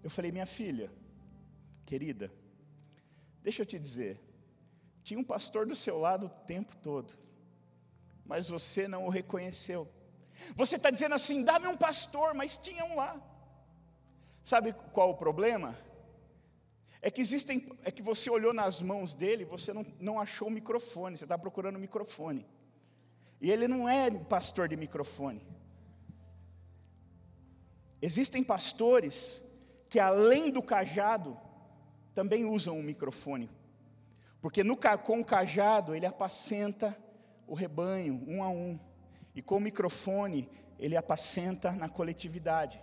Eu 0.03 0.11
falei, 0.11 0.31
minha 0.31 0.47
filha, 0.47 0.91
querida, 1.85 2.33
deixa 3.43 3.63
eu 3.63 3.67
te 3.67 3.79
dizer, 3.79 4.21
tinha 5.03 5.19
um 5.19 5.25
pastor 5.25 5.67
do 5.67 5.75
seu 5.75 5.99
lado 5.99 6.27
o 6.27 6.47
tempo 6.47 6.77
todo, 6.77 7.15
mas 8.25 8.49
você 8.49 8.87
não 8.87 9.07
o 9.07 9.09
reconheceu. 9.09 9.89
Você 10.55 10.77
está 10.77 10.91
dizendo 10.91 11.15
assim, 11.15 11.43
dá-me 11.43 11.67
um 11.67 11.77
pastor, 11.77 12.35
mas 12.35 12.57
tinha 12.57 12.85
um 12.85 12.95
lá. 12.95 13.21
Sabe 14.45 14.73
qual 14.93 15.11
o 15.11 15.17
problema? 15.17 15.77
É 17.01 17.11
que 17.11 17.21
existem, 17.21 17.69
é 17.85 17.91
que 17.91 18.03
você 18.03 18.31
olhou 18.31 18.53
nas 18.53 18.81
mãos 18.81 19.15
dele, 19.15 19.45
você 19.45 19.73
não, 19.73 19.85
não 19.99 20.21
achou 20.21 20.49
o 20.49 20.51
microfone, 20.51 21.17
você 21.17 21.25
está 21.25 21.37
procurando 21.37 21.77
o 21.77 21.81
microfone. 21.81 22.47
E 23.41 23.51
ele 23.51 23.69
não 23.69 23.89
é 23.89 24.11
pastor 24.11 24.69
de 24.69 24.77
microfone. 24.77 25.43
Existem 28.01 28.43
pastores 28.43 29.45
que 29.89 29.99
além 29.99 30.51
do 30.51 30.63
cajado 30.63 31.39
também 32.15 32.45
usam 32.45 32.79
o 32.79 32.83
microfone. 32.83 33.51
Porque 34.41 34.63
no, 34.63 34.77
com 34.77 35.21
o 35.21 35.25
cajado 35.25 35.95
ele 35.95 36.07
apacenta 36.07 36.97
o 37.47 37.55
rebanho 37.55 38.23
um 38.27 38.43
a 38.43 38.49
um. 38.49 38.79
E 39.35 39.43
com 39.43 39.57
o 39.57 39.61
microfone 39.61 40.49
ele 40.79 40.97
apacenta 40.97 41.73
na 41.73 41.89
coletividade. 41.89 42.81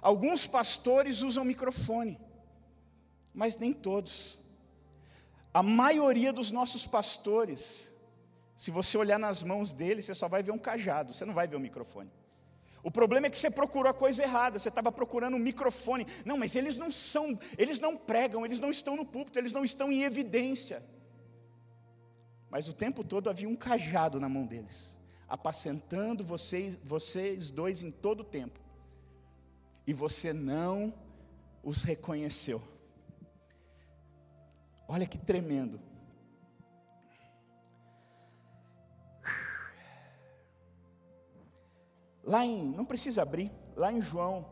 Alguns 0.00 0.46
pastores 0.46 1.22
usam 1.22 1.44
microfone, 1.44 2.18
mas 3.34 3.56
nem 3.56 3.72
todos. 3.72 4.38
A 5.52 5.62
maioria 5.62 6.32
dos 6.32 6.50
nossos 6.50 6.86
pastores, 6.86 7.91
se 8.56 8.70
você 8.70 8.96
olhar 8.96 9.18
nas 9.18 9.42
mãos 9.42 9.72
deles, 9.72 10.04
você 10.04 10.14
só 10.14 10.28
vai 10.28 10.42
ver 10.42 10.52
um 10.52 10.58
cajado, 10.58 11.12
você 11.12 11.24
não 11.24 11.34
vai 11.34 11.46
ver 11.46 11.56
o 11.56 11.60
microfone. 11.60 12.10
O 12.82 12.90
problema 12.90 13.28
é 13.28 13.30
que 13.30 13.38
você 13.38 13.50
procurou 13.50 13.90
a 13.90 13.94
coisa 13.94 14.22
errada, 14.22 14.58
você 14.58 14.68
estava 14.68 14.90
procurando 14.90 15.36
um 15.36 15.40
microfone. 15.40 16.06
Não, 16.24 16.36
mas 16.36 16.56
eles 16.56 16.76
não 16.76 16.90
são, 16.90 17.38
eles 17.56 17.78
não 17.78 17.96
pregam, 17.96 18.44
eles 18.44 18.58
não 18.58 18.70
estão 18.70 18.96
no 18.96 19.06
púlpito, 19.06 19.38
eles 19.38 19.52
não 19.52 19.64
estão 19.64 19.90
em 19.90 20.02
evidência. 20.02 20.82
Mas 22.50 22.68
o 22.68 22.72
tempo 22.72 23.04
todo 23.04 23.30
havia 23.30 23.48
um 23.48 23.56
cajado 23.56 24.18
na 24.18 24.28
mão 24.28 24.44
deles, 24.44 24.98
apacentando 25.28 26.24
vocês, 26.24 26.76
vocês 26.82 27.50
dois 27.50 27.82
em 27.82 27.90
todo 27.90 28.20
o 28.20 28.24
tempo. 28.24 28.60
E 29.86 29.94
você 29.94 30.32
não 30.32 30.92
os 31.62 31.82
reconheceu. 31.82 32.60
Olha 34.88 35.06
que 35.06 35.16
tremendo. 35.16 35.80
Lá 42.24 42.44
em, 42.44 42.62
não 42.62 42.84
precisa 42.84 43.22
abrir, 43.22 43.50
lá 43.76 43.92
em 43.92 44.00
João 44.00 44.46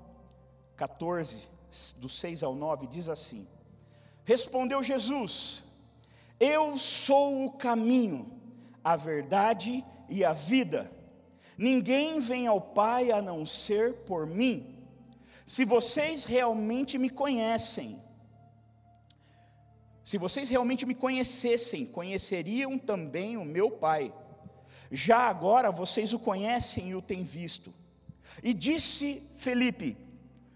14, 0.77 1.49
do 1.99 2.09
6 2.09 2.43
ao 2.43 2.55
9, 2.55 2.87
diz 2.87 3.09
assim: 3.09 3.47
Respondeu 4.25 4.83
Jesus: 4.83 5.63
Eu 6.39 6.77
sou 6.79 7.45
o 7.45 7.53
caminho, 7.53 8.33
a 8.83 8.97
verdade 8.97 9.85
e 10.09 10.25
a 10.25 10.33
vida. 10.33 10.91
Ninguém 11.57 12.21
vem 12.21 12.47
ao 12.47 12.61
Pai 12.61 13.13
a 13.13 13.21
não 13.21 13.45
ser 13.45 13.95
por 14.07 14.27
mim. 14.27 14.79
Se 15.47 15.65
vocês 15.65 16.25
realmente 16.25 16.97
me 16.97 17.11
conhecem, 17.11 18.01
se 20.05 20.17
vocês 20.19 20.49
realmente 20.49 20.87
me 20.87 20.95
conhecessem, 20.95 21.85
conheceriam 21.87 22.79
também 22.79 23.37
o 23.37 23.45
meu 23.45 23.71
Pai. 23.71 24.13
Já 24.91 25.29
agora 25.29 25.71
vocês 25.71 26.13
o 26.13 26.19
conhecem 26.19 26.91
e 26.91 26.95
o 26.95 27.03
têm 27.03 27.23
visto. 27.23 27.73
E 28.43 28.53
disse 28.53 29.23
Felipe: 29.37 29.97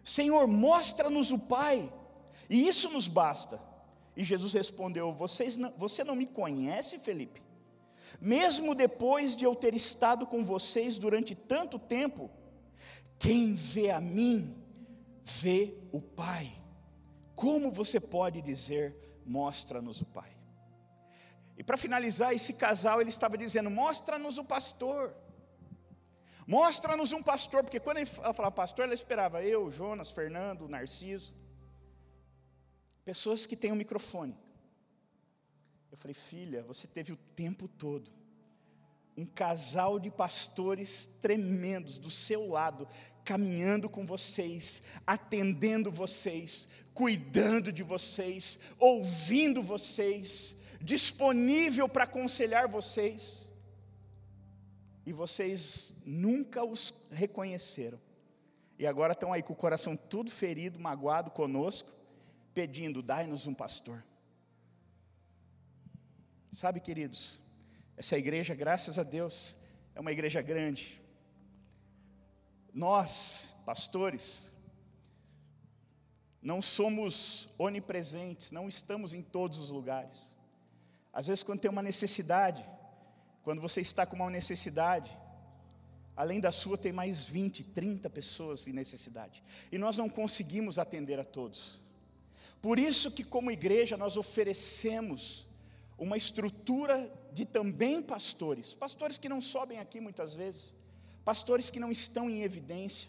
Senhor, 0.03 0.47
mostra-nos 0.47 1.31
o 1.31 1.39
Pai, 1.39 1.93
e 2.49 2.67
isso 2.67 2.89
nos 2.91 3.09
basta. 3.09 3.61
E 4.17 4.23
Jesus 4.23 4.53
respondeu: 4.53 5.13
Vocês 5.13 5.57
não, 5.57 5.73
Você 5.77 6.03
não 6.05 6.17
me 6.17 6.27
conhece, 6.27 6.99
Felipe? 6.99 7.43
Mesmo 8.21 8.75
depois 8.75 9.37
de 9.37 9.45
eu 9.45 9.55
ter 9.55 9.75
estado 9.75 10.27
com 10.27 10.45
vocês 10.45 10.99
durante 10.99 11.35
tanto 11.35 11.79
tempo, 11.79 12.31
quem 13.19 13.55
vê 13.55 13.91
a 13.91 14.01
mim, 14.01 14.55
vê 15.25 15.75
o 15.93 16.01
Pai. 16.01 16.53
Como 17.35 17.71
você 17.71 17.99
pode 17.99 18.41
dizer, 18.41 18.95
mostra-nos 19.27 20.01
o 20.01 20.07
Pai? 20.07 20.31
E 21.57 21.63
para 21.63 21.77
finalizar, 21.77 22.33
esse 22.35 22.55
casal 22.55 23.01
ele 23.01 23.11
estava 23.11 23.39
dizendo: 23.39 23.71
mostra-nos 23.71 24.39
o 24.39 24.45
pastor. 24.45 25.15
Mostra-nos 26.47 27.13
um 27.13 27.23
pastor, 27.23 27.63
porque 27.63 27.81
quando 27.81 27.99
ela 27.99 28.35
falava 28.35 28.51
pastor, 28.55 28.85
ela 28.85 28.95
esperava 28.95 29.43
eu, 29.43 29.71
Jonas, 29.71 30.11
Fernando, 30.11 30.69
Narciso. 30.69 31.33
Pessoas 33.05 33.47
que 33.47 33.57
têm 33.57 33.73
um 33.73 33.77
microfone. 33.77 34.37
Eu 35.91 35.97
falei, 35.97 36.15
filha, 36.15 36.63
você 36.65 36.87
teve 36.87 37.13
o 37.13 37.17
tempo 37.17 37.67
todo 37.67 38.11
um 39.17 39.25
casal 39.25 39.99
de 39.99 40.11
pastores 40.11 41.07
tremendos 41.21 41.99
do 41.99 42.11
seu 42.11 42.49
lado, 42.49 42.89
caminhando 43.25 43.89
com 43.89 44.05
vocês, 44.05 44.83
atendendo 45.07 45.91
vocês, 45.91 46.69
cuidando 46.93 47.73
de 47.73 47.83
vocês, 47.83 48.59
ouvindo 48.79 49.63
vocês, 49.63 50.57
disponível 50.85 51.89
para 51.89 52.05
aconselhar 52.05 52.69
vocês, 52.69 53.49
e 55.07 55.13
vocês 55.13 55.97
nunca 56.05 56.63
os 56.63 56.93
reconheceram, 57.11 57.99
e 58.79 58.87
agora 58.87 59.15
estão 59.15 59.33
aí 59.33 59.43
com 59.43 59.55
o 59.55 59.57
coração 59.57 59.97
tudo 59.97 60.31
ferido, 60.31 60.79
magoado 60.79 61.31
conosco, 61.31 61.91
pedindo: 62.53 63.03
dai-nos 63.03 63.47
um 63.47 63.55
pastor. 63.55 64.05
Sabe, 66.53 66.81
queridos, 66.81 67.41
essa 67.97 68.17
igreja, 68.19 68.55
graças 68.55 68.99
a 68.99 69.03
Deus, 69.03 69.57
é 69.95 70.01
uma 70.01 70.13
igreja 70.13 70.43
grande. 70.43 71.01
Nós, 72.73 73.55
pastores, 73.65 74.53
não 76.43 76.61
somos 76.61 77.49
onipresentes, 77.57 78.53
não 78.53 78.69
estamos 78.69 79.15
em 79.15 79.23
todos 79.23 79.59
os 79.59 79.71
lugares. 79.71 80.35
Às 81.15 81.29
vezes, 81.29 81.45
quando 81.45 81.61
tem 81.61 81.71
uma 81.71 81.83
necessidade, 81.83 82.69
quando 83.45 83.61
você 83.61 83.81
está 83.81 84.05
com 84.05 84.17
uma 84.17 84.29
necessidade, 84.29 85.17
além 86.17 86.41
da 86.41 86.51
sua, 86.51 86.77
tem 86.77 86.93
mais 86.93 87.25
20, 87.27 87.63
30 87.63 88.11
pessoas 88.11 88.67
em 88.67 88.73
necessidade. 88.73 89.43
E 89.71 89.79
nós 89.79 89.97
não 89.97 90.09
conseguimos 90.09 90.77
atender 90.77 91.21
a 91.21 91.25
todos. 91.25 91.81
Por 92.61 92.81
isso 92.81 93.13
que, 93.13 93.23
como 93.23 93.51
igreja, 93.51 93.97
nós 93.97 94.17
oferecemos 94.17 95.47
uma 95.97 96.17
estrutura 96.17 97.09
de 97.33 97.45
também 97.45 98.03
pastores, 98.03 98.75
pastores 98.75 99.17
que 99.17 99.29
não 99.29 99.41
sobem 99.41 99.79
aqui 99.79 100.01
muitas 100.01 100.35
vezes, 100.35 100.75
pastores 101.25 101.71
que 101.71 101.79
não 101.79 101.93
estão 101.93 102.29
em 102.29 102.43
evidência, 102.43 103.09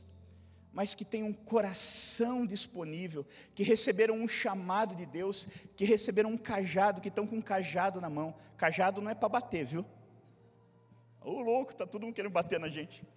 mas 0.76 0.94
que 0.94 1.06
têm 1.06 1.24
um 1.24 1.32
coração 1.32 2.46
disponível, 2.46 3.26
que 3.56 3.64
receberam 3.64 4.14
um 4.14 4.28
chamado 4.28 4.94
de 4.94 5.06
Deus, 5.06 5.48
que 5.74 5.86
receberam 5.86 6.32
um 6.32 6.38
cajado, 6.38 7.00
que 7.00 7.08
estão 7.08 7.26
com 7.26 7.38
um 7.38 7.42
cajado 7.42 8.02
na 8.02 8.10
mão. 8.10 8.36
Cajado 8.58 9.02
não 9.02 9.10
é 9.10 9.16
para 9.16 9.30
bater, 9.30 9.66
viu? 9.66 9.86
Ô 11.22 11.40
louco, 11.40 11.72
está 11.72 11.88
todo 11.88 12.02
mundo 12.04 12.14
querendo 12.14 12.34
bater 12.34 12.60
na 12.60 12.68
gente. 12.68 13.08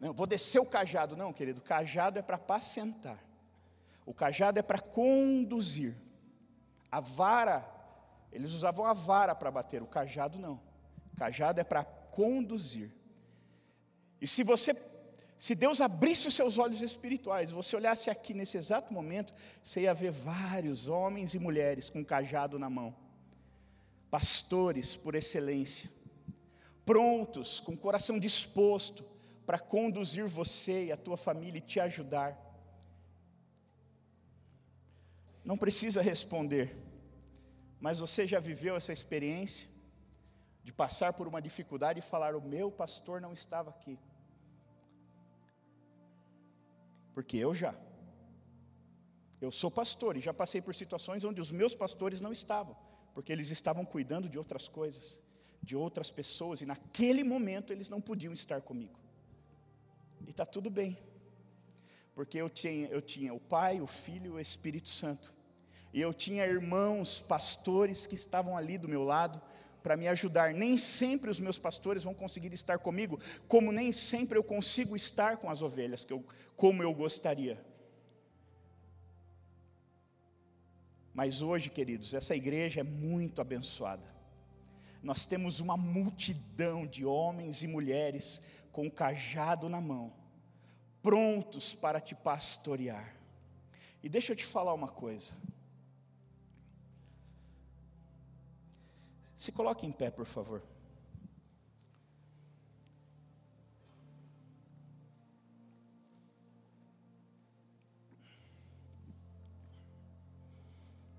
Não, 0.00 0.14
vou 0.14 0.26
descer 0.26 0.60
o 0.60 0.64
cajado. 0.64 1.14
Não, 1.14 1.30
querido, 1.30 1.60
cajado 1.60 2.18
é 2.18 2.22
para 2.22 2.36
apacentar. 2.36 3.22
O 4.06 4.14
cajado 4.14 4.58
é 4.58 4.62
para 4.62 4.78
conduzir. 4.78 5.94
A 6.90 7.00
vara, 7.00 7.68
eles 8.32 8.52
usavam 8.52 8.86
a 8.86 8.94
vara 8.94 9.34
para 9.34 9.50
bater, 9.50 9.82
o 9.82 9.86
cajado 9.86 10.38
não. 10.38 10.58
O 11.12 11.16
cajado 11.18 11.60
é 11.60 11.64
para 11.64 11.84
conduzir. 11.84 12.90
E 14.22 14.26
se 14.26 14.42
você 14.42 14.72
se 15.38 15.54
Deus 15.54 15.80
abrisse 15.80 16.26
os 16.26 16.34
seus 16.34 16.58
olhos 16.58 16.82
espirituais, 16.82 17.52
você 17.52 17.76
olhasse 17.76 18.10
aqui 18.10 18.34
nesse 18.34 18.58
exato 18.58 18.92
momento, 18.92 19.32
você 19.62 19.82
ia 19.82 19.94
ver 19.94 20.10
vários 20.10 20.88
homens 20.88 21.32
e 21.32 21.38
mulheres 21.38 21.88
com 21.88 22.04
cajado 22.04 22.58
na 22.58 22.68
mão, 22.68 22.92
pastores 24.10 24.96
por 24.96 25.14
excelência, 25.14 25.88
prontos, 26.84 27.60
com 27.60 27.72
o 27.72 27.78
coração 27.78 28.18
disposto 28.18 29.04
para 29.46 29.60
conduzir 29.60 30.26
você 30.26 30.86
e 30.86 30.92
a 30.92 30.96
tua 30.96 31.16
família 31.16 31.58
e 31.58 31.62
te 31.62 31.78
ajudar. 31.78 32.36
Não 35.44 35.56
precisa 35.56 36.02
responder, 36.02 36.76
mas 37.80 38.00
você 38.00 38.26
já 38.26 38.40
viveu 38.40 38.74
essa 38.74 38.92
experiência 38.92 39.68
de 40.64 40.72
passar 40.72 41.12
por 41.12 41.28
uma 41.28 41.40
dificuldade 41.40 42.00
e 42.00 42.02
falar: 42.02 42.34
O 42.34 42.42
meu 42.42 42.72
pastor 42.72 43.20
não 43.20 43.32
estava 43.32 43.70
aqui. 43.70 43.96
Porque 47.18 47.36
eu 47.36 47.52
já. 47.52 47.74
Eu 49.40 49.50
sou 49.50 49.72
pastor 49.72 50.16
e 50.16 50.20
já 50.20 50.32
passei 50.32 50.62
por 50.62 50.72
situações 50.72 51.24
onde 51.24 51.40
os 51.40 51.50
meus 51.50 51.74
pastores 51.74 52.20
não 52.20 52.30
estavam, 52.30 52.76
porque 53.12 53.32
eles 53.32 53.50
estavam 53.50 53.84
cuidando 53.84 54.28
de 54.28 54.38
outras 54.38 54.68
coisas, 54.68 55.20
de 55.60 55.74
outras 55.74 56.12
pessoas, 56.12 56.60
e 56.60 56.64
naquele 56.64 57.24
momento 57.24 57.72
eles 57.72 57.88
não 57.88 58.00
podiam 58.00 58.32
estar 58.32 58.60
comigo. 58.60 58.96
E 60.28 60.30
está 60.30 60.46
tudo 60.46 60.70
bem, 60.70 60.96
porque 62.14 62.38
eu 62.38 62.48
tinha, 62.48 62.86
eu 62.86 63.02
tinha 63.02 63.34
o 63.34 63.40
Pai, 63.40 63.80
o 63.80 63.88
Filho 63.88 64.34
e 64.34 64.36
o 64.36 64.40
Espírito 64.40 64.88
Santo, 64.88 65.34
e 65.92 66.00
eu 66.00 66.14
tinha 66.14 66.46
irmãos, 66.46 67.18
pastores 67.18 68.06
que 68.06 68.14
estavam 68.14 68.56
ali 68.56 68.78
do 68.78 68.86
meu 68.86 69.02
lado, 69.02 69.42
para 69.88 69.96
me 69.96 70.06
ajudar. 70.06 70.52
Nem 70.52 70.76
sempre 70.76 71.30
os 71.30 71.40
meus 71.40 71.58
pastores 71.58 72.04
vão 72.04 72.12
conseguir 72.12 72.52
estar 72.52 72.78
comigo, 72.78 73.18
como 73.46 73.72
nem 73.72 73.90
sempre 73.90 74.36
eu 74.36 74.44
consigo 74.44 74.94
estar 74.94 75.38
com 75.38 75.48
as 75.48 75.62
ovelhas, 75.62 76.06
eu, 76.10 76.22
como 76.54 76.82
eu 76.82 76.92
gostaria. 76.92 77.58
Mas 81.14 81.40
hoje, 81.40 81.70
queridos, 81.70 82.12
essa 82.12 82.36
igreja 82.36 82.80
é 82.80 82.82
muito 82.82 83.40
abençoada. 83.40 84.04
Nós 85.02 85.24
temos 85.24 85.58
uma 85.58 85.74
multidão 85.78 86.86
de 86.86 87.06
homens 87.06 87.62
e 87.62 87.66
mulheres 87.66 88.42
com 88.70 88.86
o 88.88 88.90
cajado 88.90 89.70
na 89.70 89.80
mão, 89.80 90.12
prontos 91.02 91.74
para 91.74 91.98
te 91.98 92.14
pastorear. 92.14 93.16
E 94.02 94.08
deixa 94.10 94.32
eu 94.32 94.36
te 94.36 94.44
falar 94.44 94.74
uma 94.74 94.88
coisa. 94.88 95.32
Se 99.38 99.52
coloque 99.52 99.86
em 99.86 99.92
pé, 99.92 100.10
por 100.10 100.26
favor. 100.26 100.60